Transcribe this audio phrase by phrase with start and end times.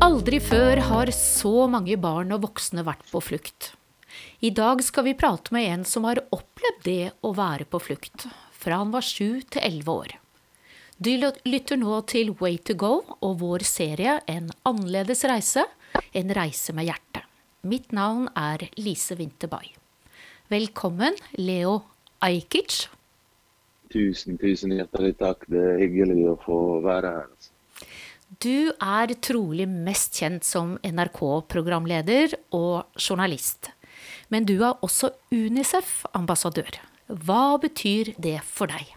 [0.00, 3.66] Aldri før har så mange barn og voksne vært på flukt.
[4.40, 8.24] I dag skal vi prate med en som har opplevd det å være på flukt,
[8.56, 10.14] fra han var sju til elleve år.
[10.96, 11.12] Du
[11.44, 15.66] lytter nå til Way to go og vår serie En annerledes reise,
[16.16, 17.28] en reise med hjertet.
[17.60, 19.74] Mitt navn er Lise Winterby.
[20.48, 21.82] Velkommen, Leo
[22.24, 22.86] Ajkic.
[23.92, 25.44] Tusen, tusen hjertelig takk.
[25.50, 27.39] Det er hyggelig å få være her.
[28.38, 33.72] Du er trolig mest kjent som NRK-programleder og journalist.
[34.30, 36.78] Men du er også Unicef-ambassadør.
[37.10, 38.92] Hva betyr det for deg?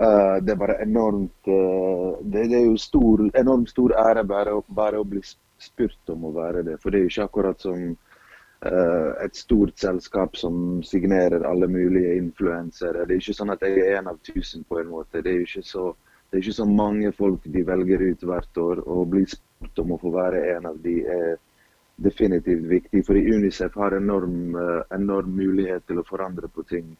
[0.00, 4.56] Uh, det er bare enormt uh, det, det, er jo stor, enormt stor ære bare,
[4.68, 5.20] bare, å bli
[5.60, 6.78] spurt om å være det.
[6.80, 12.16] For det er jo ikke akkurat som uh, et stort selskap som signerer alle mulige
[12.16, 13.04] influensere.
[13.04, 15.20] Det er ikke sånn at jeg er en av tusen på en måte.
[15.20, 15.86] Det er jo ikke så
[16.30, 18.82] det er ikke så mange folk de velger ut hvert år.
[18.82, 21.36] Å bli spurt om å få være en av de er
[22.02, 23.02] definitivt viktig.
[23.06, 26.96] For Unicef har enorm, eh, enorm mulighet til å forandre på ting.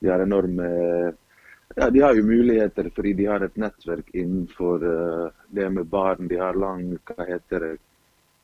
[0.00, 0.68] De har enorme
[1.74, 6.28] ja, de har jo muligheter fordi de har et nettverk innenfor uh, det med barn.
[6.28, 7.70] De har lang hva heter det,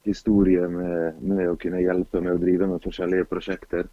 [0.02, 3.86] historie med, med, å kunne hjelpe med å drive med forskjellige prosjekter.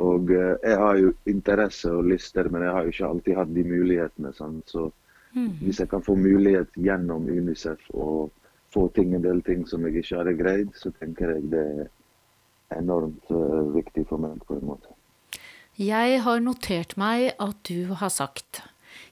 [0.00, 3.64] Og Jeg har jo interesse og lyster, men jeg har jo ikke alltid hatt de
[3.68, 4.32] mulighetene.
[4.32, 4.62] Sånn.
[4.64, 4.86] Så.
[5.32, 8.32] Hvis jeg kan få mulighet gjennom Unicef og
[8.74, 11.66] få ting, en del ting som jeg ikke hadde greid, så tenker jeg det
[12.70, 14.90] er enormt uh, viktig for meg på en måte.
[15.80, 18.64] Jeg har notert meg at du har sagt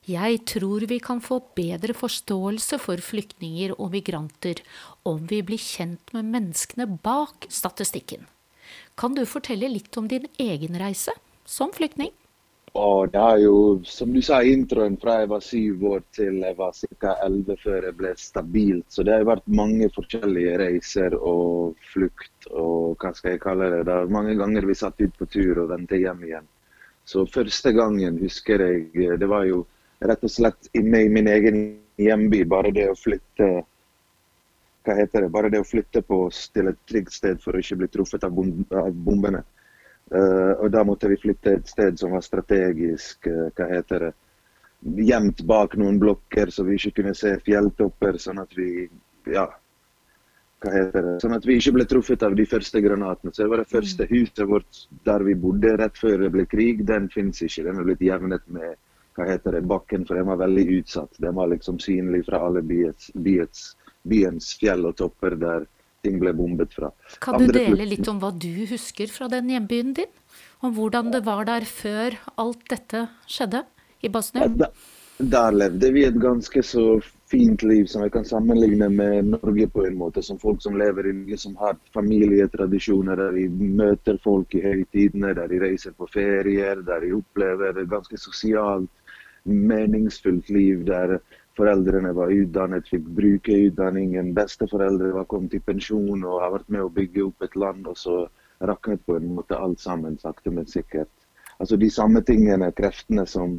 [0.09, 4.63] jeg tror vi kan få bedre forståelse for flyktninger og migranter
[5.07, 8.25] om vi blir kjent med menneskene bak statistikken.
[8.97, 11.13] Kan du fortelle litt om din egen reise
[11.45, 12.11] som flyktning?
[12.79, 16.37] Og det har jo, som du sa i introen, fra jeg var syv år til
[16.45, 17.15] jeg var ca.
[17.27, 18.87] elleve før jeg ble stabilt.
[18.93, 23.83] Så det har vært mange forskjellige reiser og flukt og hva skal jeg kalle det.
[23.89, 26.47] Det er mange ganger vi satt ut på tur og vendte hjem igjen.
[27.09, 29.65] Så første gangen husker jeg Det var jo
[30.05, 31.61] rett og slett inne i min egen
[31.99, 32.45] hjemby.
[32.47, 33.51] Bare det å flytte
[34.87, 37.61] hva heter det, bare det å flytte på oss til et trygt sted for å
[37.61, 39.43] ikke bli truffet av bombene.
[40.09, 44.13] Uh, og da måtte vi flytte et sted som var strategisk, uh, hva heter det,
[45.05, 48.17] gjemt bak noen blokker, så vi ikke kunne se fjelltopper.
[48.23, 48.87] Sånn at vi
[49.29, 49.45] ja,
[50.63, 53.35] hva heter det, sånn at vi ikke ble truffet av de første granatene.
[53.35, 54.13] Så det var det første mm.
[54.15, 56.85] huset vårt der vi bodde rett før det ble krig.
[56.89, 57.67] Den fins ikke.
[57.69, 58.79] Den er blitt jevnet med
[59.19, 61.19] hva heter det, bakken, for den var veldig utsatt.
[61.23, 63.73] Den var liksom synlig fra alle byets, byets,
[64.09, 65.67] byens fjell og topper der
[66.03, 66.93] ting ble bombet fra.
[67.23, 70.13] Kan du dele litt om hva du husker fra den hjembyen din?
[70.63, 73.65] Om hvordan det var der før alt dette skjedde
[74.03, 74.49] i Bosnia?
[74.49, 74.73] Der,
[75.19, 76.99] der levde vi et ganske så
[77.29, 80.23] fint liv som jeg kan sammenligne med Norge på en måte.
[80.25, 83.49] Som folk som lever i som har familietradisjoner, der de
[83.83, 88.91] møter folk i høytidene, der de reiser på ferier, der de opplever et ganske sosialt,
[89.45, 90.87] meningsfullt liv.
[90.87, 91.19] der
[91.59, 94.31] Foreldrene var utdannet, fikk bruke utdanningen.
[94.37, 97.89] Besteforeldre var kommet i pensjon og har vært med å bygge opp et land.
[97.91, 98.19] Og så
[98.61, 101.11] raknet på en måte alt sammen, sakte, men sikkert.
[101.59, 103.59] Altså De samme tingene, kreftene som,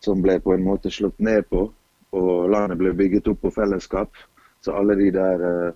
[0.00, 1.66] som ble på en måte slått ned på,
[2.16, 4.16] og landet ble bygget opp på fellesskap.
[4.64, 5.74] Så alle de der uh,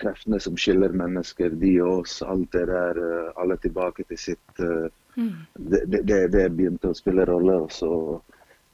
[0.00, 4.62] kreftene som skiller mennesker, de og oss, alt det der, uh, alle tilbake til sitt
[4.62, 5.34] uh, mm.
[5.70, 7.60] det, det, det, begynte å spille rolle.
[7.66, 7.92] og så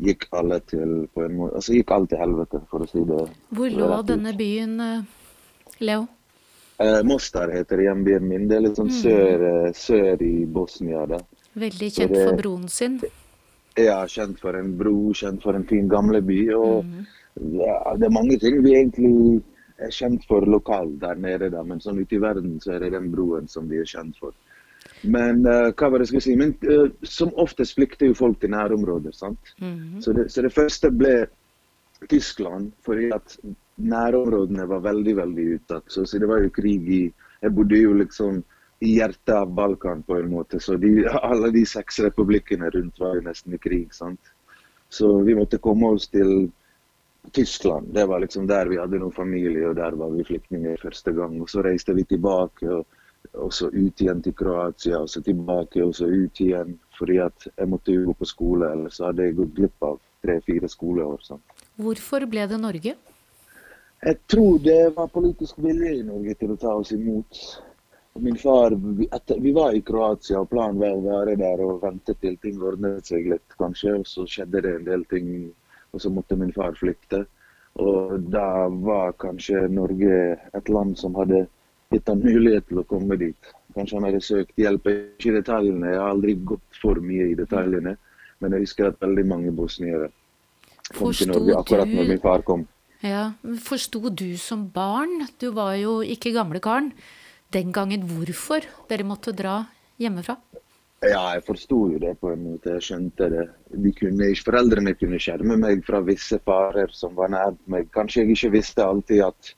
[0.00, 3.20] gikk alle til på en måte, altså gikk alt til helvete, for å si det
[3.56, 5.04] Hvor lå denne byen, eh,
[5.84, 6.06] Leo?
[6.80, 8.48] Eh, Mostar heter hjembyen min.
[8.48, 8.98] Det er litt sånn mm.
[9.02, 11.04] sør, eh, sør, i Bosnia.
[11.10, 11.18] da.
[11.60, 12.96] Veldig kjent det, for broen sin?
[13.76, 16.40] Ja, kjent for en bro, kjent for en fin gamleby.
[16.56, 17.02] Og mm.
[17.60, 19.42] ja, det er mange ting vi egentlig
[19.80, 21.62] er kjent for lokalt der nede, da.
[21.64, 24.32] men sånn ute i verden så er det den broen som vi er kjent for.
[25.02, 26.36] Men uh, hva var det jeg skulle si?
[26.36, 29.12] Men uh, som oftest flykter jo folk til nærområder.
[29.12, 29.54] sant?
[29.58, 30.00] Mm -hmm.
[30.00, 31.26] så, det, så, det, første ble
[32.08, 33.38] Tyskland, fordi at
[33.76, 35.84] nærområdene var veldig veldig utsatt.
[35.86, 38.42] Så, så, det var jo krig i Jeg bodde jo liksom
[38.80, 40.60] i hjertet av Balkan på en måte.
[40.60, 43.94] Så de, alle de seks republikkene rundt var jo nesten i krig.
[43.94, 44.20] sant?
[44.88, 46.50] Så vi måtte komme oss til
[47.32, 47.94] Tyskland.
[47.94, 51.40] Det var liksom der vi hadde noen familie, og der var vi flyktninger første gang.
[51.40, 52.68] Og så reiste vi tilbake.
[52.68, 52.86] og
[53.32, 56.76] og så ut igjen til Kroatia, og så tilbake, og så ut igjen.
[56.98, 60.68] Fordi at jeg måtte jo gå på skole, ellers hadde jeg gått glipp av tre-fire
[60.68, 61.22] skoleår.
[61.24, 61.42] Sånn.
[61.80, 62.94] Hvorfor ble det Norge?
[64.00, 67.40] Jeg tror det var politisk vilje i Norge til å ta oss imot.
[68.20, 68.74] Min far,
[69.12, 72.58] etter, Vi var i Kroatia, og planen var å være der og vente til ting
[72.60, 74.00] ordnet seg litt, kanskje.
[74.00, 75.28] Og så skjedde det en del ting,
[75.92, 77.24] og så måtte min far flykte.
[77.80, 80.16] Og da var kanskje Norge
[80.58, 81.46] et land som hadde
[81.90, 83.52] gitt ham mulighet til å komme dit.
[83.74, 84.88] Kanskje han hadde søkt hjelp.
[84.90, 87.96] Ikke i detaljene, jeg har aldri gått for mye i detaljene.
[88.40, 90.10] Men jeg husker at veldig mange bosniere
[90.94, 92.64] kom til Norge akkurat når min far kom.
[93.04, 93.30] Ja,
[93.64, 96.90] Forsto du som barn, du var jo ikke gamle karen,
[97.54, 99.62] den gangen hvorfor dere måtte dra
[100.00, 100.36] hjemmefra?
[101.00, 102.74] Ja, jeg forsto jo det på en måte.
[102.76, 103.46] Jeg skjønte det.
[103.72, 107.88] De kunne, foreldrene kunne skjerme meg fra visse farer som var nær meg.
[107.94, 109.54] Kanskje jeg ikke visste alltid at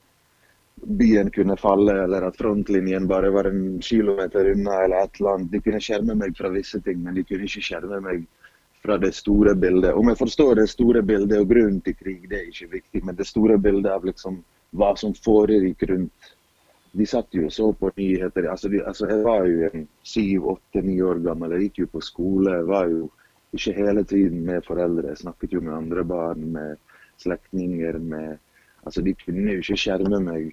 [0.83, 5.51] byen kunne falle, eller at frontlinjen bare var en kilometer unna, eller et eller annet.
[5.53, 8.27] De kunne skjerme meg fra visse ting, men de kunne ikke skjerme meg
[8.83, 9.95] fra det store bildet.
[9.95, 13.19] Om jeg forstår det store bildet og grunnen til krig, det er ikke viktig, men
[13.19, 14.43] det store bildet av liksom
[14.79, 16.33] hva som foregikk rundt
[16.93, 18.49] de satt jo og så på nyheter.
[18.53, 21.55] Altså, de, altså jeg var jo syv, åtte, ni år gammel.
[21.57, 22.57] Jeg gikk jo på skole.
[22.59, 23.07] Jeg var jo
[23.57, 25.09] ikke hele tiden med foreldre.
[25.09, 26.77] Jeg snakket jo med andre barn, med
[27.23, 27.99] slektninger.
[27.99, 28.37] Med,
[28.85, 30.53] altså, de kunne jo ikke skjerme meg.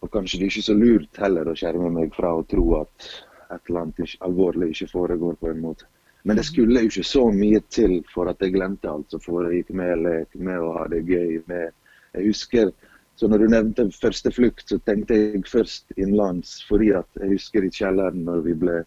[0.00, 3.08] Og kanskje det er ikke så lurt heller å skjerme meg fra å tro at
[3.50, 5.88] et eller annet alvorlig ikke foregår på en måte.
[6.22, 9.72] Men det skulle jo ikke så mye til for at jeg glemte alt som foregikk
[9.76, 11.40] med lek, med å ha det gøy.
[11.48, 11.70] med
[12.12, 12.72] jeg husker
[13.20, 16.54] så når du nevnte første flukt, så tenkte jeg først innenlands.
[16.68, 18.78] Fordi at jeg husker i kjelleren når vi ble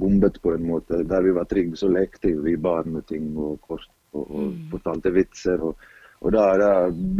[0.00, 1.02] bombet på en måte.
[1.04, 4.56] Der vi var trygge, så lekte vi barn med ting og kort og, og mm.
[4.72, 5.60] fortalte vitser.
[5.68, 5.88] Og,
[6.24, 6.70] og da, da,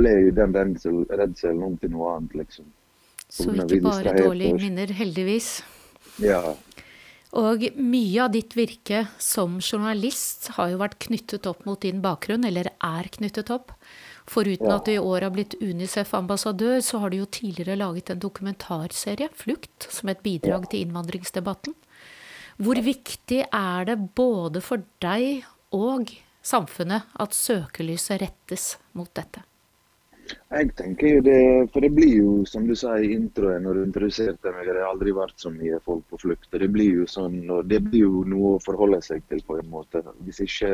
[0.01, 2.69] ble jo den redselen om til noe annet, liksom.
[3.29, 5.59] Så ikke bare dårlige minner, heldigvis.
[6.23, 6.57] Ja.
[7.37, 12.47] Og mye av ditt virke som journalist har jo vært knyttet opp mot din bakgrunn,
[12.49, 13.75] eller er knyttet opp.
[14.29, 18.21] Foruten at du i år har blitt Unicef-ambassadør, så har du jo tidligere laget en
[18.21, 21.77] dokumentarserie, 'Flukt', som et bidrag til innvandringsdebatten.
[22.59, 26.11] Hvor viktig er det både for deg og
[26.43, 29.45] samfunnet at søkelyset rettes mot dette?
[30.29, 31.41] Jeg tenker jo det,
[31.73, 34.91] for det blir jo, som du sa i introen når du introduserte meg, det har
[34.91, 36.49] aldri vært så mye folk på flukt.
[36.53, 39.71] Det blir jo sånn, og det blir jo noe å forholde seg til på en
[39.73, 40.03] måte.
[40.27, 40.73] Hvis ikke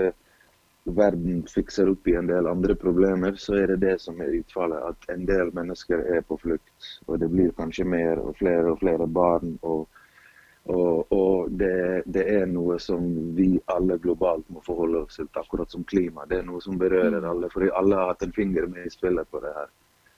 [0.84, 4.82] verden fikser opp i en del andre problemer, så er det det som er utfallet.
[4.90, 6.90] At en del mennesker er på flukt.
[7.08, 9.56] Og det blir kanskje mer og flere og flere barn.
[9.62, 9.86] Og,
[10.64, 13.04] og, og det, det, er noe som
[13.36, 16.24] vi alle globalt må forholde oss til, akkurat som klima.
[16.28, 17.28] Det er noe som berører mm.
[17.30, 19.68] alle, fordi alle har hatt en finger med i spillet på det her.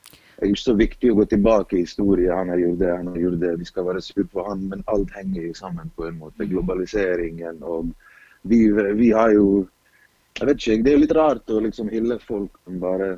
[0.07, 2.37] Det er ikke så viktig å gå tilbake i historien.
[2.37, 3.55] Han har gjort det, han har gjort det.
[3.59, 6.45] Vi skal være sur på han, men alt henger sammen på en måte.
[6.45, 6.51] Mm.
[6.53, 7.91] Globaliseringen og
[8.47, 8.61] vi,
[9.01, 9.49] vi har jo
[10.37, 13.17] jeg vet ikke, Det er litt rart å liksom hylle folk som bare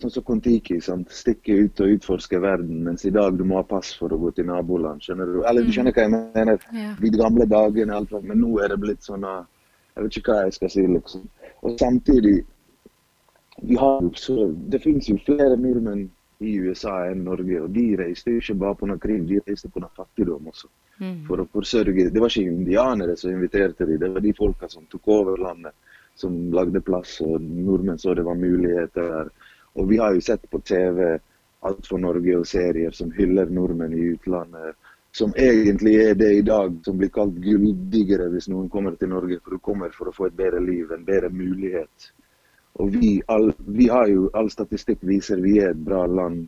[0.00, 0.78] Sånn som Kon-Tiki.
[1.12, 4.30] Stikke ut og utforske verden, mens i dag du må ha pass for å gå
[4.36, 5.02] til naboland.
[5.04, 5.42] skjønner du?
[5.44, 5.74] Eller du mm.
[5.76, 6.62] skjønner hva jeg mener?
[6.76, 6.94] Ja.
[7.00, 9.44] De gamle dagene, alt, men nå er det blitt sånn ah,
[9.96, 11.28] Jeg vet ikke hva jeg skal si, liksom.
[11.60, 12.38] Og samtidig
[13.60, 16.08] vi har så, Det finnes jo flere nordmenn
[16.40, 19.82] i USA enn Norge, og de reiste ikke bare på noe krig, de reiste på
[19.82, 20.70] noe fattigdom også.
[21.00, 21.18] Mm.
[21.26, 24.88] For å forsørge Det var ikke indianere som inviterte dem, det var de folka som
[24.88, 25.76] tok over landet
[26.20, 29.30] som lagde plass, og nordmenn så det var muligheter der.
[29.78, 31.18] Og vi har jo sett på TV
[31.60, 34.78] Alt for Norge og serier som hyller nordmenn i utlandet.
[35.12, 39.40] Som egentlig er det i dag som blir kalt gulldiggere hvis noen kommer til Norge.
[39.44, 42.12] For du kommer for å få et bedre liv, en bedre mulighet.
[42.80, 46.46] Og vi, all, vi har jo, all statistikk viser vi er et bra land.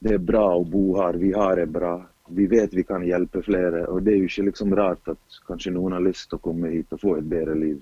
[0.00, 1.20] Det er bra å bo her.
[1.20, 1.98] Vi har det bra.
[2.30, 3.84] Vi vet vi kan hjelpe flere.
[3.92, 6.72] Og det er jo ikke liksom rart at kanskje noen har lyst til å komme
[6.72, 7.78] hit og få et bedre liv.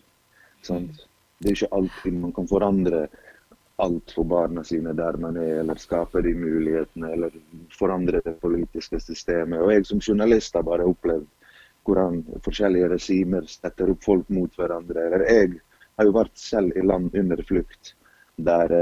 [0.66, 1.06] Sant?
[1.38, 3.06] Det er ikke alltid man kan forandre
[3.78, 7.34] alt for barna sine der man er, eller skape de mulighetene, eller
[7.78, 9.60] forandre det politiske systemet.
[9.62, 11.26] Og jeg som journalist har bare opplevd
[11.86, 15.04] hvordan forskjellige regimer setter opp folk mot hverandre.
[15.06, 15.60] Eller jeg
[15.98, 17.94] har jo vært selv i land under flukt
[18.36, 18.74] der,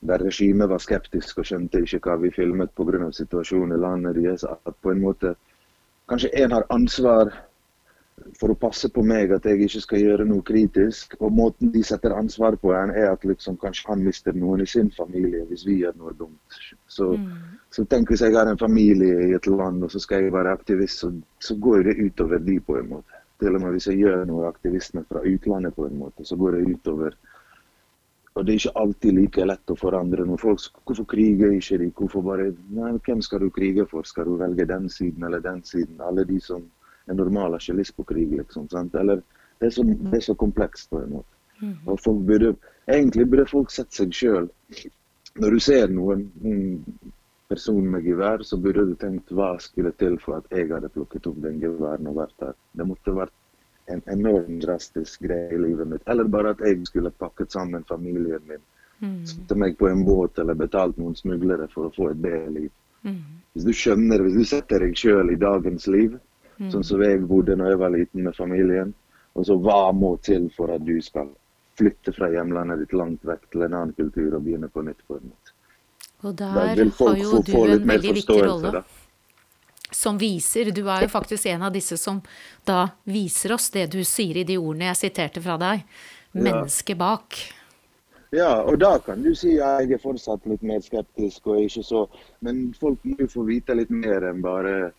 [0.00, 3.10] der regimet var skeptisk og skjønte ikke hva vi filmet pga.
[3.12, 4.44] situasjonen i landet deres.
[4.44, 5.36] At på en måte
[6.08, 7.32] kanskje en har ansvar
[8.40, 11.16] for å passe på meg at jeg ikke skal gjøre noe kritisk.
[11.20, 14.68] Og måten de setter ansvar på en, er at liksom, kanskje han mister noen i
[14.70, 16.58] sin familie hvis vi gjør noe dumt.
[16.88, 17.28] Så, mm.
[17.72, 20.56] så tenk hvis jeg har en familie i et land og så skal jeg være
[20.56, 23.22] aktivist, så, så går det utover de på en måte.
[23.36, 26.56] Til og med hvis jeg gjør noe aktivisme fra utlandet på en måte, så går
[26.56, 27.18] det utover.
[28.36, 30.40] Og det er ikke alltid like lett å forandre noe.
[30.40, 31.90] Folk, hvorfor kriger ikke de?
[31.96, 34.08] Hvorfor bare, nei, Hvem skal du krige for?
[34.08, 36.00] Skal du velge den siden eller den siden?
[36.04, 36.64] Alle de som
[37.06, 38.68] en normal har på krig, liksom.
[38.68, 38.94] sant?
[38.94, 39.22] Eller
[39.58, 41.32] det er så, det er så komplekst på en måte.
[41.86, 44.50] Og folk burde, Egentlig burde folk sett seg sjøl
[45.40, 46.26] Når du ser noen
[47.48, 51.26] person med gevær, så burde du tenkt hva skulle til for at jeg hadde plukket
[51.30, 52.54] opp den geværen og vært der.
[52.76, 53.34] Det måtte vært
[53.94, 56.02] en enorm drastisk greie i livet mitt.
[56.10, 58.64] Eller bare at jeg skulle pakket sammen familien min
[59.28, 62.70] Sette meg på en båt eller betalt noen smuglere for å få et bedre liv.
[63.04, 63.18] Mm.
[63.52, 66.14] Hvis du skjønner, hvis du setter deg sjøl i dagens liv,
[66.58, 68.94] sånn som jeg bodde når jeg var liten med familien,
[69.36, 71.28] og så hva må til for at du skal
[71.76, 75.18] flytte fra hjemlandet ditt langt vekk til en annen kultur og begynne på nytt på
[75.18, 75.34] en.
[76.24, 76.78] Og der har
[77.20, 78.72] jo du en veldig viktig rolle.
[78.78, 78.84] Da.
[79.92, 82.22] Som viser Du er jo faktisk en av disse som
[82.66, 85.84] da viser oss det du sier i de ordene jeg siterte fra deg.
[86.32, 87.36] Mennesket bak.
[88.34, 91.84] Ja, og da kan du si ja, jeg er fortsatt litt mer skeptisk og ikke
[91.86, 92.02] så
[92.44, 94.90] Men folk må jo få vite litt mer enn bare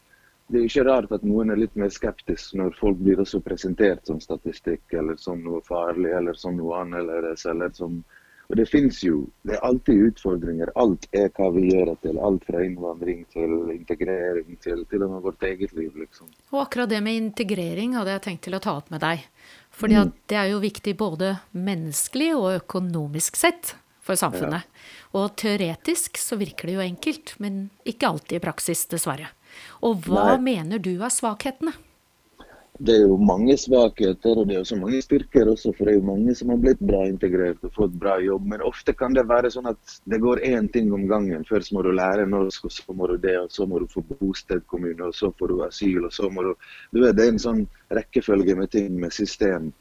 [0.48, 4.08] Det er ikke rart at noen er litt mer skeptisk når folk blir også presentert
[4.08, 8.04] som statistikk eller som noe farlig eller som noe annerledes eller som
[8.48, 10.70] Og det fins jo Det er alltid utfordringer.
[10.80, 12.20] Alt er hva vi gjør det til.
[12.24, 16.30] Alt fra innvandring til integrering til til og med vårt eget liv, liksom.
[16.54, 19.26] Og akkurat det med integrering hadde jeg tenkt til å ta opp med deg.
[19.70, 20.14] For mm.
[20.32, 24.64] det er jo viktig både menneskelig og økonomisk sett for samfunnet.
[25.12, 29.34] Og teoretisk så virker det jo enkelt, men ikke alltid i praksis, dessverre.
[29.82, 30.40] Og hva Nei.
[30.54, 31.76] mener du er svakhetene?
[32.78, 35.72] Det er jo mange svakheter, og det er jo så mange styrker også.
[35.74, 38.46] For det er jo mange som har blitt bra integrert og fått bra jobb.
[38.52, 41.46] Men ofte kan det være sånn at det går én ting om gangen.
[41.50, 44.06] Først må du lære norsk, og så må du det, og så må du få
[44.12, 46.54] bostedkommune, og så får du asyl, og så må du
[46.94, 47.66] Du vet, det er en sånn
[47.98, 49.72] rekkefølge med ting, med system,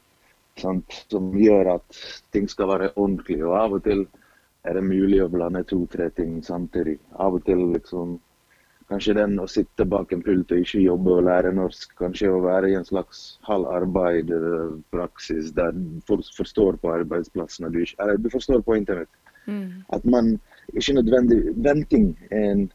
[0.57, 2.01] sant, som gjør at
[2.33, 3.43] ting skal være ordentlig.
[3.45, 4.07] Og av og til
[4.65, 6.97] er det mulig å blande to-tre ting samtidig.
[7.13, 8.17] Av og til liksom
[8.87, 11.91] Kanskje den å sitte bak en pult og ikke jobbe og lære norsk.
[11.99, 15.75] Kanskje å være i en slags halv arbeid-praksis der
[16.07, 17.67] folk forstår på arbeidsplassen.
[17.73, 19.11] Du, ikke, eller, du forstår på internett.
[19.95, 20.37] At man
[20.73, 22.65] ikke nødvendig Venting er en,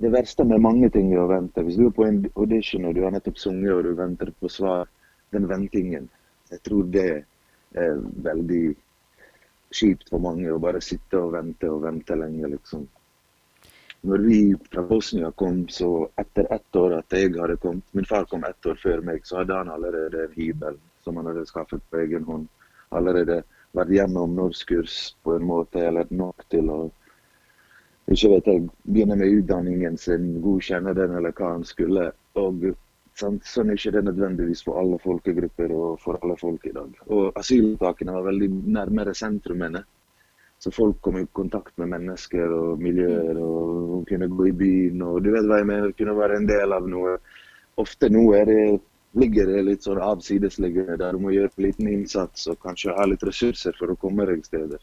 [0.00, 1.64] det verste med mange ting er å vente.
[1.64, 4.48] Hvis du er på en audition og du har nettopp sunget og du venter på
[4.52, 4.88] svar,
[5.32, 6.08] den ventingen
[6.48, 7.08] Jeg tror det
[7.76, 8.74] er veldig
[9.76, 12.86] kjipt for mange å bare sitte og vente og vente lenge, liksom
[14.06, 14.40] når vi
[14.72, 18.66] fra Bosnia kom, så etter ett år at jeg hadde kommet Min far kom ett
[18.66, 22.24] år før meg, så hadde han allerede en hybel som han hadde skaffet på egen
[22.28, 22.46] hånd.
[22.94, 23.42] Allerede
[23.76, 26.80] vært gjennom norskkurs på en måte, eller nok til å
[28.08, 32.06] ikke vet jeg, begynne med utdanningen sin, godkjenne den eller hva han skulle.
[32.40, 32.62] og
[33.18, 36.94] sant, Sånn er ikke det nødvendigvis for alle folkegrupper og for alle folk i dag.
[37.12, 39.84] Og Asylmottakene var veldig nærmere sentrumene.
[40.58, 45.02] Så folk kom i kontakt med mennesker og miljøer og kunne gå i byen.
[45.02, 47.18] og du vet hva jeg mener, kunne være en del av noe.
[47.78, 48.80] Ofte nå det,
[49.18, 53.06] ligger det litt sånn avsidesliggende der du må gjøre en liten innsats og kanskje ha
[53.06, 54.82] litt ressurser for å komme deg steder.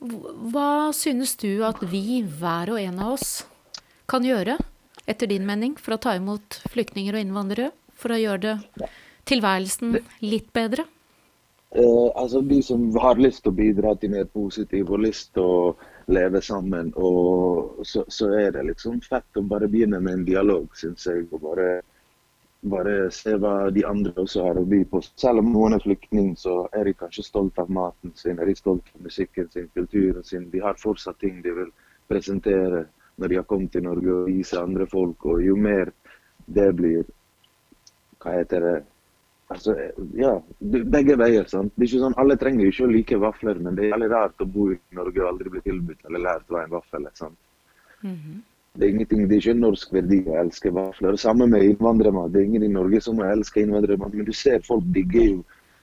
[0.00, 3.42] Hva synes du at vi, hver og en av oss,
[4.08, 4.56] kan gjøre,
[5.04, 7.74] etter din mening, for å ta imot flyktninger og innvandrere?
[8.00, 8.88] For å gjøre det
[9.28, 10.88] tilværelsen litt bedre?
[11.74, 15.44] Eh, altså De som har lyst til å bidra til mer positivt og lyst til
[15.46, 15.76] å
[16.10, 20.66] leve sammen, og så, så er det liksom fett å bare begynne med en dialog,
[20.74, 21.28] syns jeg.
[21.30, 21.68] og bare,
[22.74, 25.02] bare se hva de andre også har å by på.
[25.14, 28.58] Selv om noen er flyktning, så er de kanskje stolt av maten sin, er de
[28.58, 30.50] stolt av musikken sin, kulturen sin.
[30.50, 31.70] De har fortsatt ting de vil
[32.10, 32.88] presentere
[33.20, 35.22] når de har kommet til Norge og vise andre folk.
[35.22, 35.94] Og jo mer
[36.50, 37.06] det blir
[38.20, 38.78] Hva heter det?
[39.50, 39.74] Altså,
[40.14, 41.46] ja, Begge veier.
[41.50, 41.72] sant?
[41.74, 44.10] Det er ikke sånn, Alle trenger jo ikke å like vafler, men det er veldig
[44.12, 47.14] rart å bo i Norge og aldri bli tilbudt eller lært hva en vaffel er.
[47.18, 47.38] sant?
[48.78, 51.16] Det er ingenting, det er ikke en norsk verdi å elske vafler.
[51.18, 52.30] Samme med innvandrermat.
[52.32, 55.40] Det er ingen i Norge som elsker innvandrermat, men du ser folk digger jo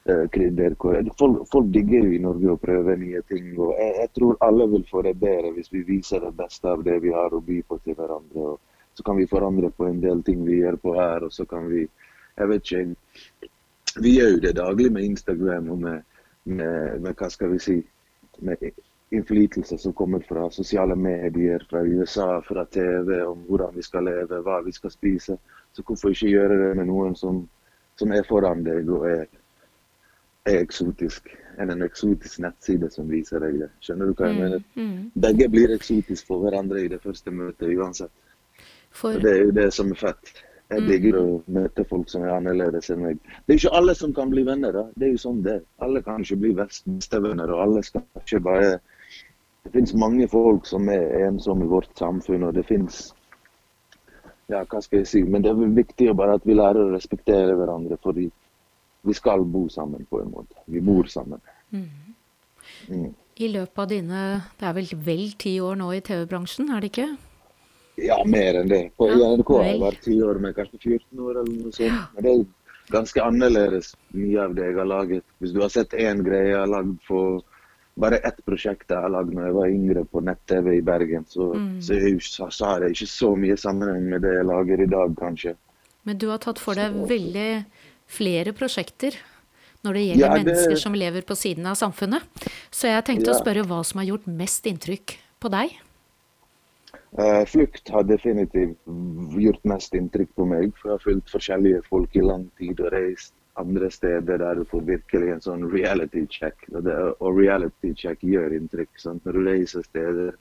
[0.08, 0.78] eh, krydder.
[1.20, 3.52] Folk, folk digger jo i Norge å prøve nye ting.
[3.60, 6.88] og jeg, jeg tror alle vil få det bedre hvis vi viser det beste av
[6.88, 8.56] det vi har å by på til hverandre.
[8.56, 11.46] og Så kan vi forandre på en del ting vi gjør på her, og så
[11.46, 11.90] kan vi
[12.38, 12.96] Jeg vet ikke,
[14.04, 16.02] vi gjør jo det daglig med Instagram og med,
[16.44, 17.78] med, med hva skal vi si,
[18.40, 18.70] med
[19.12, 24.42] innflytelse som kommer fra sosiale medier, fra USA, fra TV, om hvordan vi skal leve,
[24.44, 25.38] hva vi skal spise.
[25.74, 27.46] Så hvorfor ikke gjøre det med noen som,
[27.96, 29.26] som er foran deg og er,
[30.48, 33.72] er eksotisk, enn en eksotisk nettside som viser deg det.
[33.84, 34.66] Skjønner du hva jeg mener?
[35.28, 38.14] Begge blir eksotiske for hverandre i det første møtet uansett.
[38.92, 40.34] For det er jo det som er fett.
[40.68, 43.20] Jeg digger å møte folk som er annerledes enn meg.
[43.46, 44.74] Det er ikke alle som kan bli venner.
[44.76, 44.84] da.
[45.00, 45.62] Det er jo sånn det.
[45.84, 48.80] Alle kan ikke bli bestevenner, og alle skal ikke bare
[49.68, 53.14] Det finnes mange folk som er ensomme i vårt samfunn, og det finnes
[54.48, 55.22] Ja, hva skal jeg si?
[55.24, 58.30] Men det er viktig bare at vi lærer å respektere hverandre, fordi
[59.04, 60.56] vi skal bo sammen på en måte.
[60.68, 61.42] Vi bor sammen.
[61.72, 63.12] Mm.
[63.36, 64.20] i løpet av dine
[64.60, 67.10] Det er vel vel ti år nå i TV-bransjen, er det ikke?
[67.98, 68.92] Ja, mer enn det.
[68.98, 72.14] På Ja, NRK har jeg vært ti år men kanskje 14 år eller noe sånt.
[72.16, 72.46] Men det er
[72.94, 75.24] ganske annerledes mye av det jeg har laget.
[75.42, 77.42] Hvis du har sett én greie jeg har lagd for
[77.98, 81.26] bare ett prosjekt jeg har lagd når jeg var yngre på nett-TV i Bergen.
[81.28, 81.82] Så, Mm.
[81.82, 84.86] så, jeg, så, så har det ikke så mye sammenheng med det jeg lager i
[84.86, 85.56] dag, kanskje.
[86.06, 87.66] Men du har tatt for deg veldig
[88.08, 89.18] flere prosjekter
[89.84, 92.22] når det gjelder Ja, det- mennesker som lever på siden av samfunnet.
[92.72, 95.74] Så jeg tenkte å spørre hva som har gjort mest inntrykk på deg?
[97.12, 98.78] Eh, flukt har definitivt
[99.40, 100.74] gjort mest inntrykk på meg.
[100.76, 104.66] For jeg har fulgt forskjellige folk i lang tid og reist andre steder der du
[104.70, 106.68] får virkelig en sånn reality check.
[106.74, 108.92] Og, det, og reality check gjør inntrykk.
[109.02, 109.24] Sant?
[109.26, 110.36] Når du reiser steder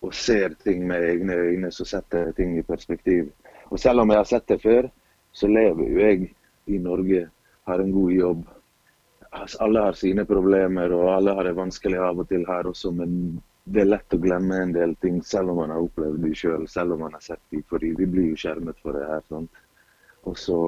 [0.00, 3.28] og ser ting med egne øyne, så setter ting i perspektiv.
[3.68, 4.88] Og selv om jeg har sett det før,
[5.36, 6.30] så lever jo jeg
[6.70, 7.26] i Norge,
[7.68, 8.48] har en god jobb.
[9.60, 13.12] Alle har sine problemer, og alle har det vanskelig av og til her også, men
[13.70, 16.66] det er lett å glemme en del ting, selv om man har opplevd de sjøl,
[16.68, 19.22] selv, om man har sett de, fordi vi blir jo skjermet for det her.
[19.28, 19.60] sant?
[20.28, 20.58] Og så,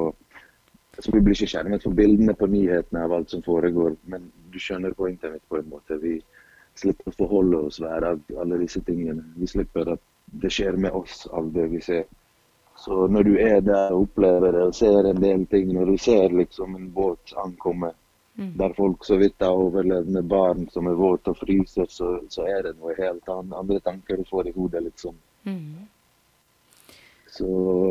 [0.99, 4.59] så Vi blir ikke skjermet for bildene på nyhetene av alt som foregår, men du
[4.61, 5.99] skjønner poenget mitt på en måte.
[5.99, 6.21] Vi
[6.79, 9.25] slipper å forholde oss hver av alle disse tingene.
[9.37, 10.03] Vi slipper at
[10.43, 12.07] det skjer med oss av det vi ser.
[12.79, 15.99] Så når du er der og opplever det og ser en del ting, når du
[16.01, 17.93] ser liksom en båt ankomme
[18.37, 22.47] der folk så vidt har overlevd med barn som er våte og fryser, så, så
[22.49, 23.53] er det noe helt annet.
[23.59, 25.15] Andre tanker du får i hodet, liksom.
[25.45, 25.87] Mm.
[27.33, 27.47] Så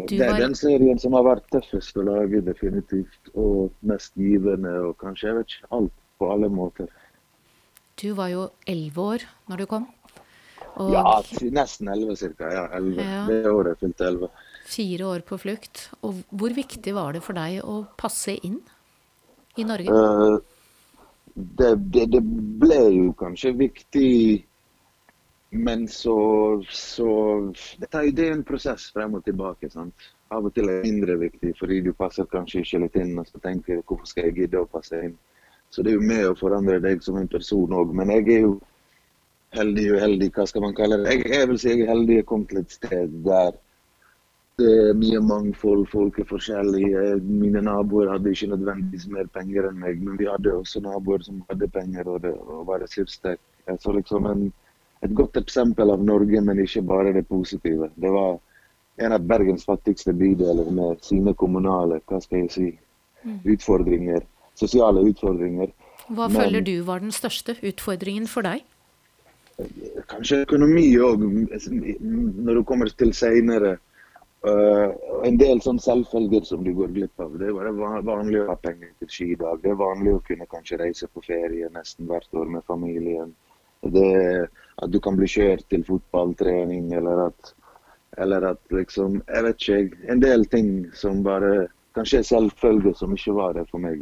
[0.10, 3.32] det er var- den serien som har vært tøffest å lage, definitivt.
[3.36, 6.88] Og mest givende, og kanskje jeg vet ikke alt på alle måter.
[8.02, 9.88] Du var jo elleve år når du kom.
[10.78, 11.22] Og Ja,
[11.52, 12.50] nesten elleve cirka.
[12.54, 13.04] Ja, elleve.
[13.04, 13.26] Ja.
[13.28, 14.30] Det året fylte elleve.
[14.66, 15.90] fire år på flukt.
[16.04, 18.62] Og hvor viktig var det for deg å passe inn
[19.58, 19.92] i Norge?
[19.92, 20.40] Uh,
[21.34, 22.22] det, det, det
[22.62, 24.12] ble jo kanskje viktig,
[25.52, 26.18] men så,
[26.72, 27.12] så
[27.80, 29.70] Dette er jo en prosess frem og tilbake.
[29.72, 30.12] sant?
[30.32, 33.18] Av og til er det mindre viktig fordi du passer kanskje ikke litt inn.
[33.20, 35.18] Og så tenker du hvorfor skal jeg gidde å passe inn?
[35.72, 37.92] Så det er jo med å forandre deg som en person òg.
[37.96, 38.56] Men jeg er jo
[39.56, 41.16] heldig og uheldig, hva skal man kalle det?
[41.16, 43.60] Jeg, jeg vil si jeg er heldig jeg kom til et sted der er
[44.60, 47.22] mye mangfold, folk er forskjellige.
[47.24, 51.44] Mine naboer hadde ikke nødvendigvis mer penger enn meg, men vi hadde også naboer som
[51.50, 53.42] hadde penger og, det, og var ressurssterke.
[53.80, 54.54] Så liksom en,
[55.04, 57.90] et godt eksempel av Norge, men ikke bare det positive.
[57.96, 58.40] Det var
[59.02, 62.68] en av Bergens fattigste bydeler med sine kommunale hva skal jeg si,
[63.46, 64.22] utfordringer,
[64.60, 65.72] sosiale utfordringer.
[66.10, 68.66] Hva men- føler du var den største utfordringen for deg?
[70.10, 73.78] Kanskje økonomi òg, når du kommer til seinere.
[74.44, 77.38] En del sånn selvfølger som du går glipp av.
[77.38, 77.72] Det er
[78.08, 79.62] vanlig å ha penger til skidag.
[79.62, 83.36] Det er vanlig å kunne kanskje reise på ferie nesten hvert år med familien.
[83.82, 84.50] Det
[84.82, 87.52] At du kan bli kjørt til fotballtrening, eller at,
[88.18, 89.98] eller at liksom Jeg vet ikke.
[90.10, 94.02] En del ting som bare kanskje er selvfølger, som ikke var det for meg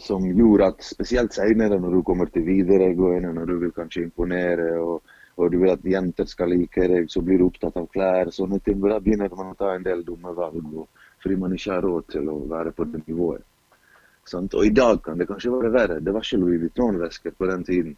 [0.00, 4.72] som gjorde at spesielt senere når du kommer til videregående, når du vil kanskje imponere
[4.80, 5.02] og,
[5.36, 8.30] og du vil at jenter skal like deg, så blir du opptatt av klær.
[8.30, 8.80] sånne ting.
[8.80, 10.62] Da begynner man å ta en del dumme valg
[11.24, 13.44] fordi man ikke har råd til å være på det nivået.
[14.28, 14.54] Sant?
[14.54, 16.00] Og i dag kan det kanskje være verre.
[16.00, 17.96] Det var ikke Louis Vuitton-vesker på den tiden.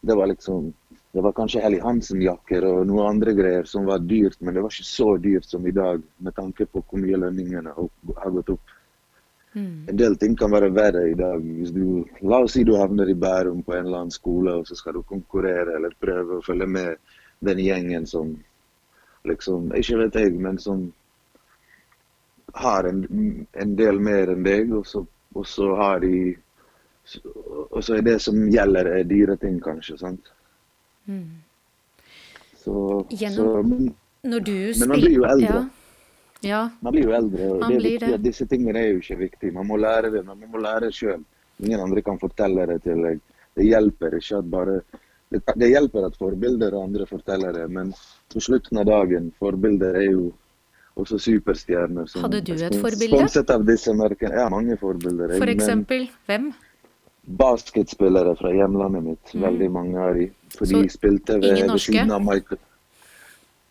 [0.00, 0.72] Det var liksom
[1.12, 4.70] det var kanskje Helly Hansen-jakker og noe andre greier som var dyrt, men det var
[4.70, 8.76] ikke så dyrt som i dag, med tanke på hvor mye lønningene har gått opp.
[9.54, 9.88] Mm.
[9.90, 11.42] En del ting kan være verre i dag.
[11.74, 14.76] Du, la oss si du havner i Bærum på en eller annen skole, og så
[14.78, 16.96] skal du konkurrere eller prøve å følge med
[17.40, 18.36] den gjengen som
[19.26, 20.86] liksom Ikke vet jeg, men som
[22.54, 23.02] har en,
[23.52, 25.02] en del mer enn deg, og så,
[25.34, 26.36] og så har de
[27.70, 29.98] Og så er det som gjelder, er dyre ting, kanskje.
[29.98, 30.30] sant?
[31.06, 31.42] Mm.
[32.60, 33.92] Så, Gjennom- så men
[34.78, 35.54] Men man blir jo eldre.
[35.64, 35.79] Ja.
[36.46, 36.62] Ja.
[36.80, 38.14] Man blir jo eldre, og det er viktig det.
[38.14, 39.52] at disse tingene er jo ikke viktige.
[39.56, 41.22] Man må lære det, man må lære sjøl.
[41.60, 43.20] Ingen andre kan fortelle det til deg.
[43.56, 44.80] Det hjelper ikke at bare
[45.30, 47.92] det, det hjelper at forbilder og andre forteller det, men
[48.32, 50.30] på slutten av dagen, forbilder er jo
[50.98, 52.08] også superstjerner.
[52.10, 53.14] som Hadde du et forbilde?
[53.14, 54.34] Sponset av disse merkene.
[54.40, 55.36] Ja, mange forbilder.
[55.38, 56.50] For eksempel hvem?
[57.40, 59.34] Basketspillere fra hjemlandet mitt.
[59.34, 59.44] Mm.
[59.46, 60.26] Veldig mange av de.
[60.56, 62.58] For de spilte ved, ved siden av Michael.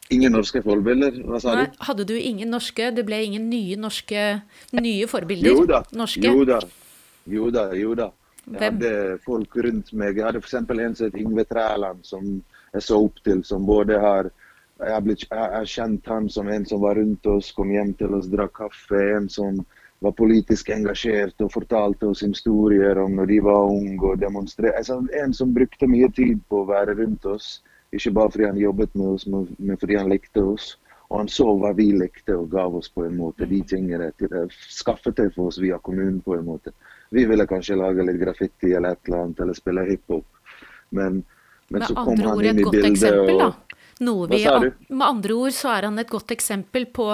[0.09, 1.19] Ingen norske forbilder?
[1.29, 1.81] Hva sa Nei, du?
[1.85, 2.89] hadde du ingen norske?
[2.95, 4.23] Det ble ingen nye norske
[4.73, 5.51] nye forbilder?
[5.51, 5.83] Jo da.
[5.93, 6.25] Norske?
[6.25, 6.59] Jo da.
[7.29, 7.65] Jo da.
[7.77, 8.09] Jo da.
[8.49, 10.17] Jeg hadde folk rundt meg.
[10.17, 10.55] Jeg hadde f.eks.
[10.57, 12.31] en som het Yngve Træland, som
[12.73, 13.43] jeg så opp til.
[13.45, 14.31] Som både har
[14.79, 17.89] Jeg har, blitt, jeg har kjent han som en som var rundt oss, kom hjem
[17.99, 19.01] til oss, drakk kaffe.
[19.17, 19.57] En som
[19.99, 24.77] var politisk engasjert og fortalte oss historier om når de var unge og demonstrerte.
[24.79, 27.59] Altså, en som brukte mye tid på å være rundt oss.
[27.95, 30.75] Ikke bare fordi han jobbet med oss, men fordi han likte oss.
[31.09, 33.47] Og han så hva vi likte og gav oss på en måte.
[33.49, 34.11] De tingene
[34.53, 36.73] skaffet det for oss via kommunen på en måte.
[37.09, 40.27] Vi ville kanskje lage litt graffiti eller et eller annet, eller spille hiphop.
[40.93, 41.23] Men,
[41.73, 42.91] men så kom han inn i bildet.
[42.91, 44.43] Eksempel, og, vi,
[44.93, 47.09] med andre ord så er han et godt eksempel på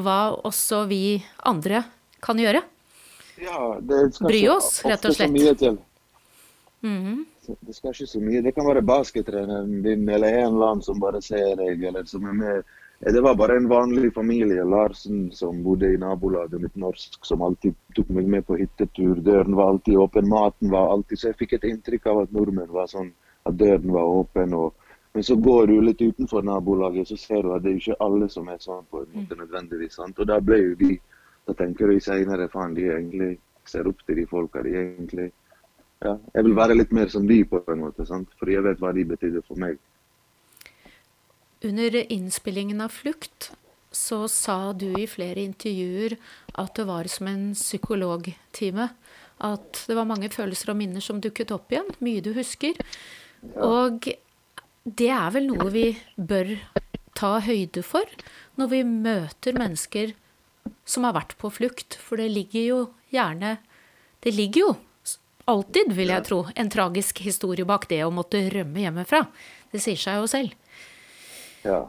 [0.00, 1.84] hva også vi andre
[2.24, 2.64] kan gjøre.
[3.44, 5.30] Ja, det Bry oss, rett og slett.
[6.80, 7.24] Mm -hmm.
[7.46, 8.42] Det skal ikke så mye.
[8.42, 12.26] Det kan være baskettreneren din eller en eller annen som bare ser deg, eller som
[12.30, 12.74] er med.
[13.04, 17.74] Det var bare en vanlig familie, Larsen, som bodde i nabolaget mitt norsk, som alltid
[17.96, 19.18] tok meg med på hyttetur.
[19.20, 22.72] Døren var alltid åpen, maten var alltid Så jeg fikk et inntrykk av at nordmenn
[22.72, 23.12] var sånn
[23.44, 24.54] at døren var åpen.
[24.54, 24.72] og
[25.14, 28.26] men så går du litt utenfor nabolaget, så ser du at det er ikke alle
[28.28, 29.94] som er sånn på en måte nødvendigvis.
[29.94, 30.18] sant?
[30.18, 31.00] Og da ble jo de
[31.46, 34.62] Da tenker du seinere faen, de egentlig ser opp til de folka.
[34.64, 35.26] De egentlig
[36.04, 38.30] ja, Jeg vil være litt mer som de på en måte, sant?
[38.38, 39.78] for jeg vet hva de betydde for meg.
[41.64, 43.54] Under innspillingen av 'Flukt'
[43.94, 46.16] så sa du i flere intervjuer
[46.60, 48.90] at det var som en psykologtime.
[49.40, 51.88] At det var mange følelser og minner som dukket opp igjen.
[52.04, 52.74] Mye du husker.
[53.54, 53.64] Ja.
[53.64, 54.10] Og
[54.84, 55.86] det er vel noe vi
[56.16, 56.56] bør
[57.14, 58.04] ta høyde for
[58.58, 60.14] når vi møter mennesker
[60.84, 61.96] som har vært på flukt.
[61.96, 62.80] For det ligger jo
[63.14, 63.58] gjerne
[64.24, 64.70] Det ligger jo
[65.50, 69.24] alltid, vil jeg tro, en tragisk historie bak det å måtte rømme hjemmefra.
[69.72, 70.54] Det sier seg jo selv.
[71.64, 71.80] Ja,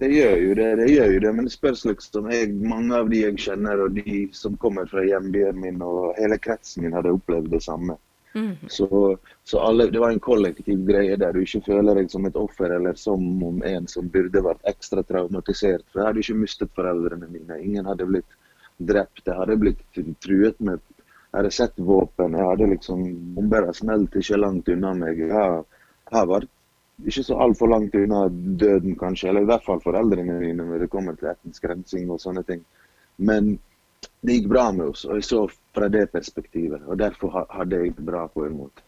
[0.00, 0.68] det gjør jo det.
[0.80, 3.96] det gjør jo det, Men det spørs liksom jeg, Mange av de jeg kjenner, og
[3.96, 7.98] de som kommer fra hjembyen min og hele kretsen min, hadde opplevd det samme.
[8.34, 8.68] Mm.
[8.68, 12.36] Så, så alle, det var en kollektiv greie der du ikke føler deg som et
[12.38, 15.86] offer eller som om en som burde vært ekstra traumatisert.
[15.90, 17.58] For jeg hadde ikke mistet foreldrene mine.
[17.58, 18.38] Ingen hadde blitt
[18.78, 19.24] drept.
[19.24, 20.84] Jeg hadde blitt truet med
[21.28, 22.36] Jeg hadde sett våpen.
[22.38, 23.02] Jeg hadde liksom
[23.36, 25.20] Bomber smelt ikke langt unna meg.
[25.20, 25.34] Jeg
[26.14, 26.48] har vært
[27.06, 29.28] ikke så altfor langt unna døden, kanskje.
[29.30, 32.64] Eller i hvert fall foreldrene mine når det kommer til etnisk rensing og sånne ting.
[33.18, 33.58] Men
[34.24, 35.04] det gikk bra med oss.
[35.04, 35.44] Og jeg så
[35.76, 36.82] fra det perspektivet.
[36.88, 38.84] Og derfor hadde jeg det bra på en måte.